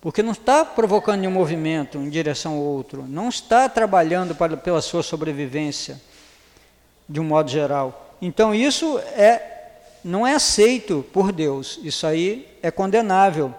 [0.07, 4.81] Porque não está provocando nenhum movimento em direção ao outro, não está trabalhando para, pela
[4.81, 6.01] sua sobrevivência,
[7.09, 8.15] de um modo geral.
[8.23, 9.43] Então isso é,
[10.05, 13.53] não é aceito por Deus, isso aí é condenável.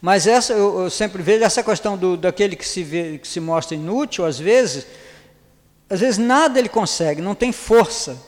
[0.00, 3.38] Mas essa, eu, eu sempre vejo essa questão do, daquele que se, vê, que se
[3.38, 4.84] mostra inútil, às vezes,
[5.88, 8.20] às vezes nada ele consegue, não tem força.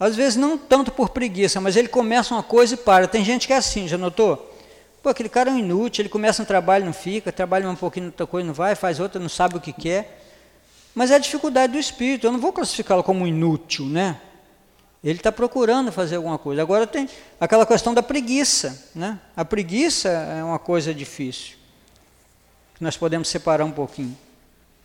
[0.00, 3.06] Às vezes não tanto por preguiça, mas ele começa uma coisa e para.
[3.06, 4.55] Tem gente que é assim, já notou?
[5.06, 8.06] Pô, aquele cara é um inútil, ele começa um trabalho, não fica, trabalha um pouquinho,
[8.06, 10.20] outra coisa, não vai, faz outra, não sabe o que quer.
[10.96, 14.20] Mas é a dificuldade do espírito, eu não vou classificá-lo como inútil, né?
[15.04, 16.60] Ele está procurando fazer alguma coisa.
[16.60, 19.20] Agora tem aquela questão da preguiça, né?
[19.36, 21.54] A preguiça é uma coisa difícil,
[22.74, 24.18] que nós podemos separar um pouquinho.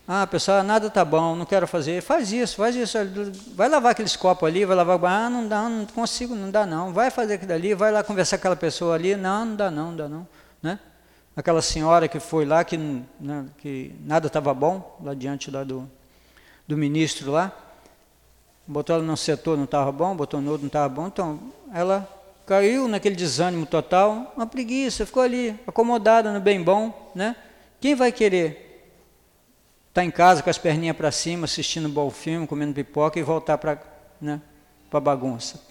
[0.06, 2.02] Ah, pessoal, nada tá bom, não quero fazer.
[2.02, 2.98] Faz isso, faz isso.
[3.54, 4.98] Vai lavar aqueles copos ali, vai lavar.
[5.04, 6.92] Ah, não dá, não consigo, não dá não.
[6.92, 9.14] Vai fazer aquilo ali, vai lá conversar com aquela pessoa ali.
[9.14, 10.26] Não, não dá não, não dá não.
[10.62, 10.78] Né?
[11.36, 15.90] aquela senhora que foi lá, que, né, que nada estava bom, lá diante lá do,
[16.66, 17.52] do ministro lá,
[18.66, 21.40] botou ela num setor, não estava bom, botou no outro, não estava bom, então
[21.72, 22.08] ela
[22.46, 27.34] caiu naquele desânimo total, uma preguiça, ficou ali, acomodada no bem bom, né?
[27.80, 28.71] Quem vai querer
[29.92, 33.18] estar tá em casa com as perninhas para cima, assistindo um bom filme, comendo pipoca
[33.18, 33.78] e voltar para
[34.18, 34.40] né,
[34.90, 35.60] a bagunça?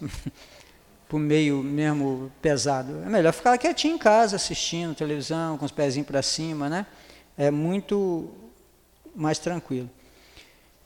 [1.08, 3.02] para o meio mesmo pesado.
[3.04, 6.86] É melhor ficar quietinho em casa, assistindo televisão, com os pezinhos para cima, né?
[7.36, 8.30] É muito
[9.12, 9.90] mais tranquilo.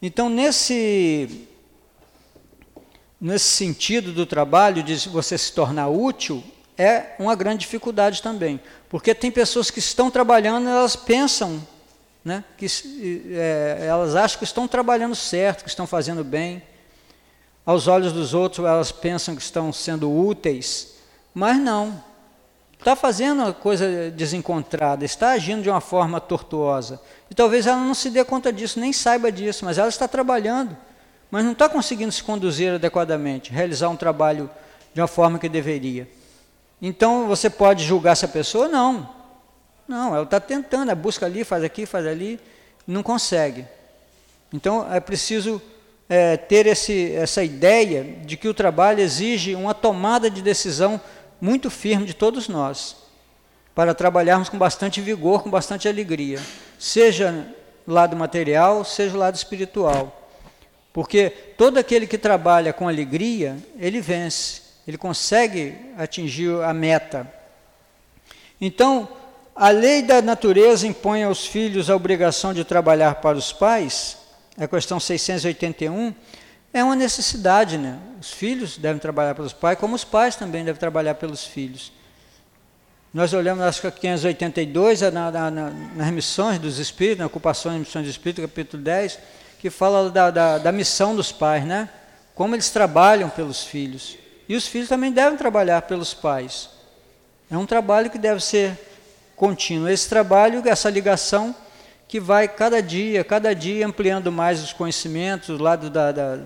[0.00, 1.46] Então, nesse
[3.20, 6.42] nesse sentido do trabalho, de você se tornar útil,
[6.78, 8.60] é uma grande dificuldade também.
[8.88, 11.66] Porque tem pessoas que estão trabalhando, elas pensam,
[12.26, 12.66] né, que
[13.30, 16.62] é, elas acham que estão trabalhando certo, que estão fazendo bem.
[17.64, 20.96] Aos olhos dos outros, elas pensam que estão sendo úteis,
[21.32, 22.02] mas não.
[22.78, 27.00] Está fazendo uma coisa desencontrada, está agindo de uma forma tortuosa.
[27.30, 30.76] E talvez ela não se dê conta disso, nem saiba disso, mas ela está trabalhando
[31.30, 34.48] mas não está conseguindo se conduzir adequadamente, realizar um trabalho
[34.94, 36.08] de uma forma que deveria.
[36.80, 38.68] Então você pode julgar essa pessoa?
[38.68, 39.15] Não.
[39.88, 42.40] Não, ela está tentando, busca ali, faz aqui, faz ali,
[42.86, 43.64] não consegue.
[44.52, 45.60] Então é preciso
[46.08, 51.00] é, ter esse, essa ideia de que o trabalho exige uma tomada de decisão
[51.40, 52.96] muito firme de todos nós,
[53.74, 56.40] para trabalharmos com bastante vigor, com bastante alegria,
[56.78, 57.46] seja
[57.86, 60.28] lado material, seja lado espiritual.
[60.92, 67.30] Porque todo aquele que trabalha com alegria, ele vence, ele consegue atingir a meta.
[68.58, 69.06] Então,
[69.56, 74.18] a lei da natureza impõe aos filhos a obrigação de trabalhar para os pais,
[74.58, 76.14] é a questão 681,
[76.74, 77.98] é uma necessidade, né?
[78.20, 81.90] Os filhos devem trabalhar pelos pais, como os pais também devem trabalhar pelos filhos.
[83.14, 87.78] Nós olhamos, acho que 582, na, na, na, nas missões dos espíritos, na ocupação e
[87.78, 89.18] missões dos espíritos, capítulo 10,
[89.58, 91.88] que fala da, da, da missão dos pais, né?
[92.34, 94.18] Como eles trabalham pelos filhos.
[94.46, 96.68] E os filhos também devem trabalhar pelos pais.
[97.50, 98.78] É um trabalho que deve ser
[99.36, 99.88] contínuo.
[99.88, 101.54] Esse trabalho, essa ligação
[102.08, 106.38] que vai cada dia, cada dia ampliando mais os conhecimentos, o lado da, da,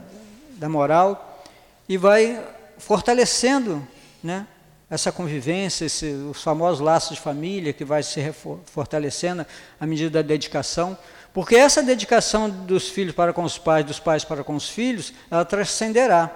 [0.57, 1.45] da moral,
[1.89, 2.43] e vai
[2.79, 3.87] fortalecendo
[4.23, 4.47] né,
[4.91, 8.21] essa convivência, esse, os famosos laços de família que vai se
[8.67, 9.47] fortalecendo
[9.79, 10.99] à medida da dedicação.
[11.33, 15.13] Porque essa dedicação dos filhos para com os pais, dos pais para com os filhos,
[15.31, 16.29] ela transcenderá.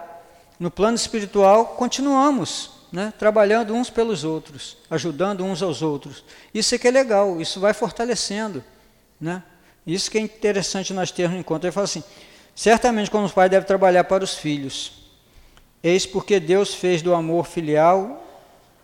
[0.60, 6.22] No plano espiritual, continuamos né, trabalhando uns pelos outros, ajudando uns aos outros.
[6.54, 8.62] Isso é que é legal, isso vai fortalecendo.
[9.20, 9.42] Né?
[9.84, 11.66] Isso que é interessante nós termos em conta.
[11.66, 12.04] Ele fala assim:
[12.54, 14.92] certamente, como os pais devem trabalhar para os filhos,
[15.82, 18.24] eis porque Deus fez do amor filial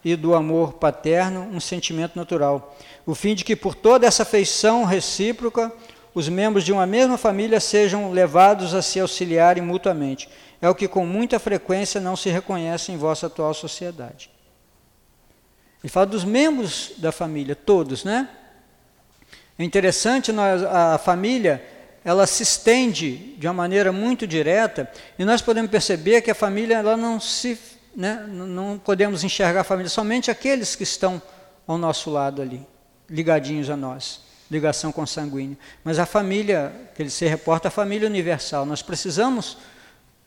[0.04, 4.84] e do amor paterno um sentimento natural, o fim de que por toda essa afeição
[4.84, 5.72] recíproca
[6.14, 10.28] os membros de uma mesma família sejam levados a se auxiliarem mutuamente.
[10.60, 14.30] É o que com muita frequência não se reconhece em vossa atual sociedade.
[15.82, 18.28] Ele fala dos membros da família, todos, né?
[19.58, 21.64] É interessante, nós, a família,
[22.04, 26.76] ela se estende de uma maneira muito direta, e nós podemos perceber que a família,
[26.76, 27.58] ela não se,
[27.94, 31.20] né, não podemos enxergar a família somente aqueles que estão
[31.66, 32.66] ao nosso lado ali,
[33.08, 35.56] ligadinhos a nós ligação consanguínea.
[35.84, 38.66] Mas a família, que ele se reporta, a família universal.
[38.66, 39.56] Nós precisamos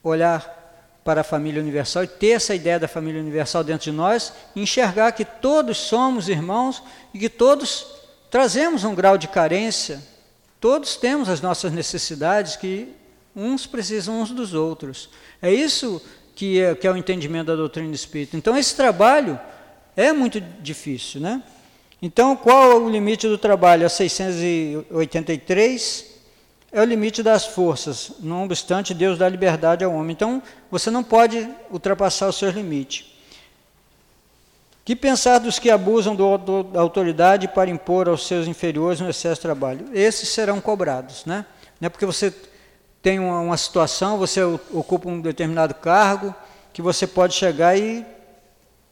[0.02, 0.62] olhar
[1.04, 5.12] para a família universal e ter essa ideia da família universal dentro de nós, enxergar
[5.12, 6.82] que todos somos irmãos
[7.14, 7.86] e que todos
[8.32, 10.02] trazemos um grau de carência,
[10.62, 12.94] todos temos as nossas necessidades que
[13.36, 15.10] uns precisam uns dos outros.
[15.42, 16.02] É isso
[16.36, 18.38] que é, que é o entendimento da doutrina espírita.
[18.38, 19.40] Então esse trabalho
[19.96, 21.44] é muito difícil, né?
[22.06, 23.86] Então, qual é o limite do trabalho?
[23.86, 26.06] A 683
[26.70, 28.12] é o limite das forças.
[28.20, 30.12] Não obstante, Deus dá liberdade ao homem.
[30.12, 33.06] Então, você não pode ultrapassar os seus limites.
[34.84, 39.08] Que pensar dos que abusam do, do, da autoridade para impor aos seus inferiores um
[39.08, 39.86] excesso de trabalho?
[39.94, 41.46] Esses serão cobrados, né?
[41.80, 42.36] Não é porque você
[43.02, 46.36] tem uma, uma situação, você ocupa um determinado cargo,
[46.74, 48.06] que você pode chegar e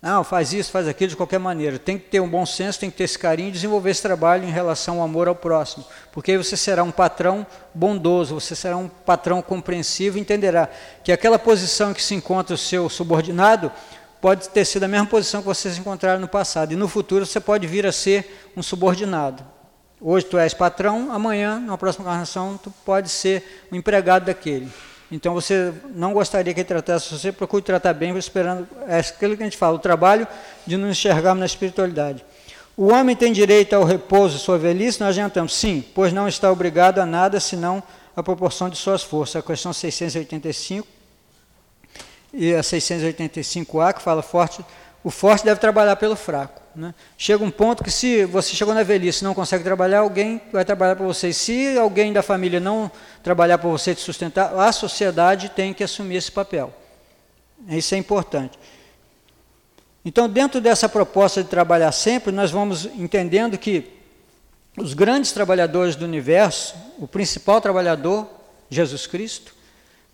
[0.02, 1.78] não, faz isso, faz aquilo de qualquer maneira.
[1.78, 4.44] Tem que ter um bom senso, tem que ter esse carinho e desenvolver esse trabalho
[4.44, 5.86] em relação ao amor ao próximo.
[6.12, 10.68] Porque aí você será um patrão bondoso, você será um patrão compreensivo e entenderá
[11.04, 13.72] que aquela posição que se encontra o seu subordinado
[14.20, 16.74] pode ter sido a mesma posição que vocês encontraram no passado.
[16.74, 19.44] E no futuro você pode vir a ser um subordinado.
[20.00, 24.68] Hoje tu és patrão, amanhã, na próxima encarnação, tu pode ser um empregado daquele.
[25.12, 29.44] Então você não gostaria que ele tratasse você, procure tratar bem, esperando é aquilo que
[29.44, 30.26] a gente fala, o trabalho
[30.66, 32.24] de nos enxergarmos na espiritualidade.
[32.78, 35.02] O homem tem direito ao repouso sua velhice?
[35.02, 37.84] Nós adiantamos, sim, pois não está obrigado a nada senão
[38.16, 39.36] a proporção de suas forças.
[39.36, 40.88] A questão 685
[42.34, 44.64] e a 685A, que fala forte,
[45.04, 46.62] o forte deve trabalhar pelo fraco.
[46.76, 46.94] Né?
[47.18, 50.64] Chega um ponto que se você chegou na velhice e não consegue trabalhar, alguém vai
[50.64, 51.34] trabalhar para você.
[51.34, 52.90] Se alguém da família não
[53.24, 56.74] trabalhar para você te sustentar, a sociedade tem que assumir esse papel.
[57.68, 58.58] Isso é importante.
[60.04, 64.02] Então, dentro dessa proposta de trabalhar sempre, nós vamos entendendo que
[64.78, 68.28] os grandes trabalhadores do universo, o principal trabalhador,
[68.70, 69.54] Jesus Cristo,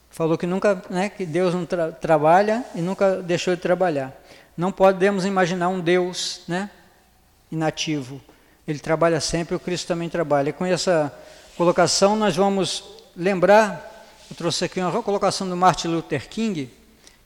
[0.09, 4.11] falou que nunca, né, que Deus não tra trabalha e nunca deixou de trabalhar.
[4.57, 6.71] Não podemos imaginar um Deus, né,
[7.51, 8.19] inativo.
[8.67, 10.49] Ele trabalha sempre, o Cristo também trabalha.
[10.49, 11.13] E com essa
[11.55, 12.83] colocação nós vamos
[13.15, 16.71] lembrar, eu trouxe aqui uma colocação do Martin Luther King,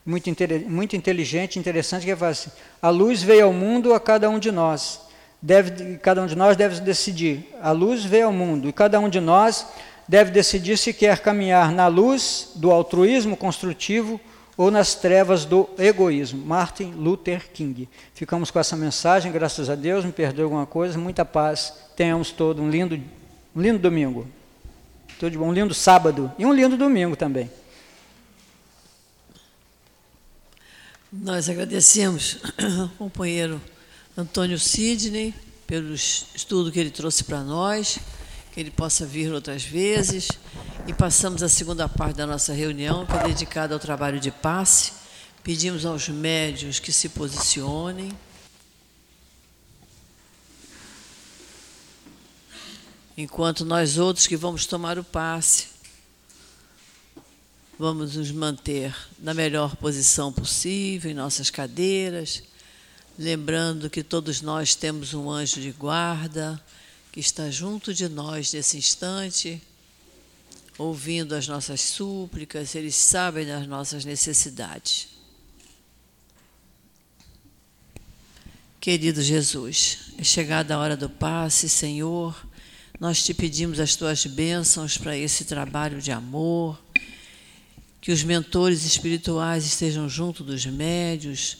[0.04, 0.28] muito,
[0.68, 2.50] muito inteligente, interessante, que fala assim,
[2.82, 5.00] a luz veio ao mundo a cada um de nós.
[5.40, 7.48] Deve, cada um de nós deve decidir.
[7.62, 9.66] A luz veio ao mundo e cada um de nós
[10.06, 14.20] deve decidir se quer caminhar na luz do altruísmo construtivo
[14.56, 16.44] ou nas trevas do egoísmo.
[16.44, 17.88] Martin Luther King.
[18.14, 21.72] Ficamos com essa mensagem, graças a Deus, me perdoe alguma coisa, muita paz.
[21.96, 23.00] Tenhamos todo um lindo,
[23.54, 24.26] um lindo domingo.
[25.18, 27.50] Tudo de bom, um lindo sábado e um lindo domingo também.
[31.12, 32.38] Nós agradecemos
[32.80, 33.60] ao companheiro
[34.16, 35.34] Antônio Sidney
[35.66, 37.98] pelo estudo que ele trouxe para nós,
[38.52, 40.28] que ele possa vir outras vezes.
[40.86, 44.92] E passamos a segunda parte da nossa reunião, que é dedicada ao trabalho de passe.
[45.42, 48.12] Pedimos aos médios que se posicionem.
[53.16, 55.72] Enquanto nós outros que vamos tomar o passe,
[57.78, 62.42] Vamos nos manter na melhor posição possível em nossas cadeiras,
[63.18, 66.62] lembrando que todos nós temos um anjo de guarda
[67.12, 69.62] que está junto de nós nesse instante,
[70.78, 75.08] ouvindo as nossas súplicas, eles sabem das nossas necessidades.
[78.80, 82.34] Querido Jesus, é chegada a hora do passe, Senhor.
[82.98, 86.82] Nós te pedimos as tuas bênçãos para esse trabalho de amor,
[88.00, 91.58] que os mentores espirituais estejam junto dos médios,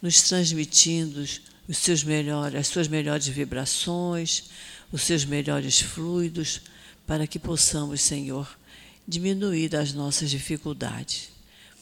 [0.00, 1.20] nos transmitindo
[1.68, 4.44] os seus melhores, as suas melhores vibrações,
[4.92, 6.60] os seus melhores fluidos,
[7.06, 8.46] para que possamos, Senhor,
[9.08, 11.30] diminuir as nossas dificuldades.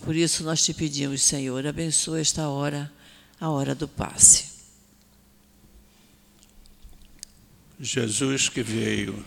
[0.00, 2.90] Por isso nós te pedimos, Senhor, abençoe esta hora,
[3.38, 4.48] a hora do passe.
[7.78, 9.24] Jesus que veio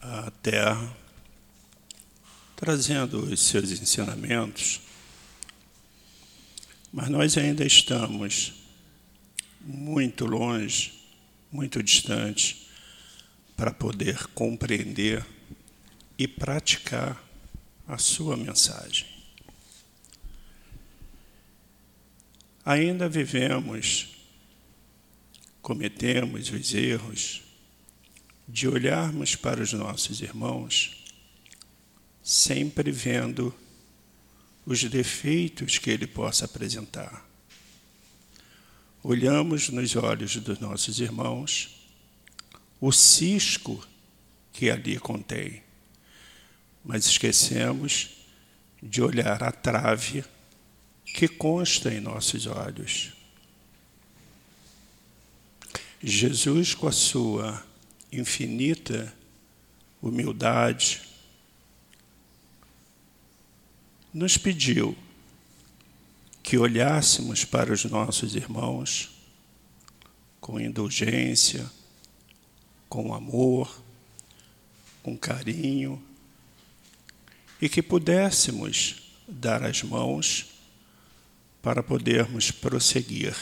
[0.00, 0.96] à Terra
[2.56, 4.80] trazendo os seus ensinamentos,
[6.92, 8.54] mas nós ainda estamos
[9.60, 10.92] muito longe,
[11.52, 12.67] muito distante,
[13.58, 15.26] para poder compreender
[16.16, 17.20] e praticar
[17.88, 19.04] a sua mensagem.
[22.64, 24.16] Ainda vivemos,
[25.60, 27.42] cometemos os erros
[28.46, 31.04] de olharmos para os nossos irmãos
[32.22, 33.52] sempre vendo
[34.64, 37.26] os defeitos que ele possa apresentar.
[39.02, 41.77] Olhamos nos olhos dos nossos irmãos
[42.80, 43.86] o cisco
[44.52, 45.62] que ali contém,
[46.84, 48.10] mas esquecemos
[48.82, 50.24] de olhar a trave
[51.04, 53.12] que consta em nossos olhos.
[56.02, 57.64] Jesus, com a sua
[58.12, 59.12] infinita
[60.00, 61.02] humildade,
[64.14, 64.96] nos pediu
[66.42, 69.10] que olhássemos para os nossos irmãos
[70.40, 71.68] com indulgência,
[72.88, 73.82] com amor,
[75.02, 76.02] com carinho
[77.60, 80.46] e que pudéssemos dar as mãos
[81.62, 83.36] para podermos prosseguir.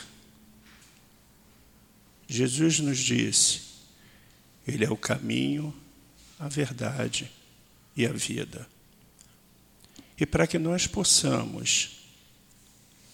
[2.26, 3.60] Jesus nos disse:
[4.66, 5.74] Ele é o caminho,
[6.38, 7.30] a verdade
[7.96, 8.66] e a vida.
[10.18, 11.96] E para que nós possamos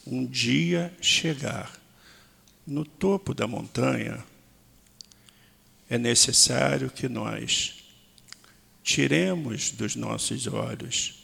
[0.06, 1.78] um dia chegar
[2.66, 4.24] no topo da montanha,
[5.92, 7.84] é necessário que nós
[8.82, 11.22] tiremos dos nossos olhos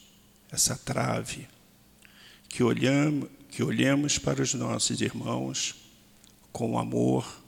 [0.53, 1.49] essa trave,
[2.51, 5.75] que olhamos, que olhemos para os nossos irmãos
[6.53, 7.43] com amor,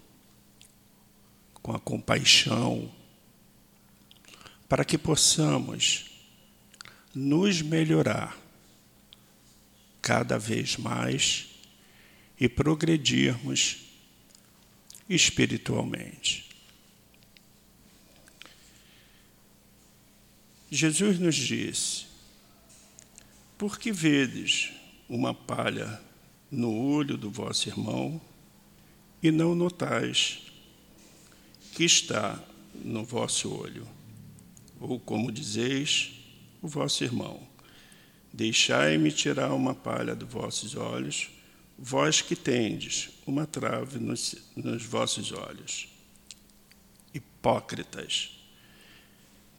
[1.62, 2.90] com a compaixão,
[4.66, 6.06] para que possamos
[7.14, 8.34] nos melhorar
[10.00, 11.48] cada vez mais
[12.40, 13.76] e progredirmos
[15.06, 16.49] espiritualmente.
[20.70, 22.06] Jesus nos disse:
[23.58, 24.70] Por que vedes
[25.08, 26.00] uma palha
[26.48, 28.20] no olho do vosso irmão
[29.20, 30.42] e não notais
[31.74, 32.40] que está
[32.84, 33.84] no vosso olho?
[34.78, 36.12] Ou como dizeis,
[36.62, 37.42] o vosso irmão:
[38.32, 41.30] Deixai-me tirar uma palha dos vossos olhos,
[41.76, 45.88] vós que tendes uma trave nos, nos vossos olhos.
[47.12, 48.39] Hipócritas!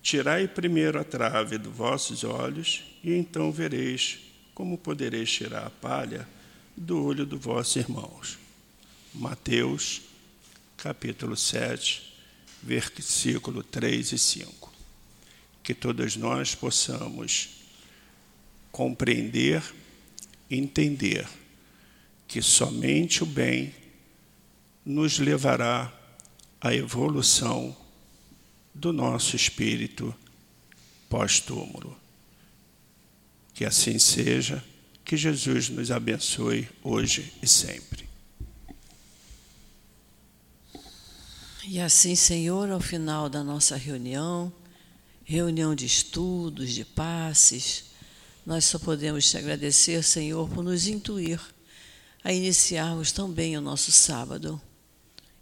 [0.01, 4.19] Tirai primeiro a trave dos vossos olhos, e então vereis
[4.53, 6.27] como podereis tirar a palha
[6.75, 8.39] do olho dos vossos irmãos.
[9.13, 10.01] Mateus,
[10.77, 12.13] capítulo 7,
[12.63, 14.73] versículo 3 e 5.
[15.61, 17.49] Que todos nós possamos
[18.71, 19.61] compreender,
[20.49, 21.27] entender
[22.27, 23.75] que somente o bem
[24.83, 25.93] nos levará
[26.59, 27.75] à evolução
[28.73, 30.13] do nosso espírito
[31.09, 31.97] pós-túmulo.
[33.53, 34.63] Que assim seja,
[35.03, 38.09] que Jesus nos abençoe hoje e sempre.
[41.67, 44.51] E assim, Senhor, ao final da nossa reunião,
[45.23, 47.85] reunião de estudos, de passes,
[48.45, 51.39] nós só podemos te agradecer, Senhor, por nos intuir
[52.23, 54.61] a iniciarmos também o nosso sábado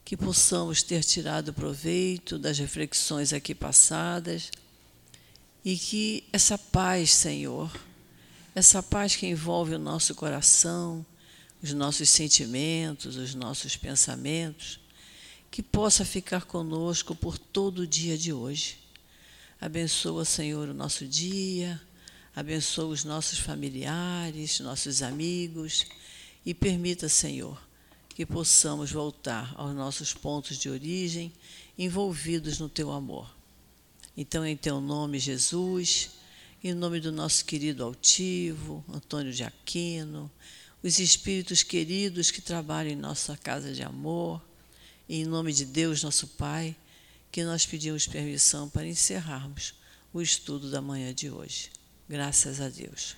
[0.09, 4.49] que possamos ter tirado proveito das reflexões aqui passadas
[5.63, 7.71] e que essa paz, Senhor,
[8.55, 11.05] essa paz que envolve o nosso coração,
[11.61, 14.79] os nossos sentimentos, os nossos pensamentos,
[15.51, 18.79] que possa ficar conosco por todo o dia de hoje.
[19.61, 21.79] Abençoa, Senhor, o nosso dia,
[22.35, 25.85] abençoa os nossos familiares, nossos amigos
[26.43, 27.68] e permita, Senhor,
[28.19, 31.31] que possamos voltar aos nossos pontos de origem,
[31.77, 33.33] envolvidos no teu amor.
[34.17, 36.09] Então, em teu nome, Jesus,
[36.61, 40.29] em nome do nosso querido altivo, Antônio de Aquino,
[40.83, 44.41] os espíritos queridos que trabalham em nossa casa de amor,
[45.07, 46.75] em nome de Deus, nosso Pai,
[47.31, 49.75] que nós pedimos permissão para encerrarmos
[50.11, 51.71] o estudo da manhã de hoje.
[52.09, 53.15] Graças a Deus.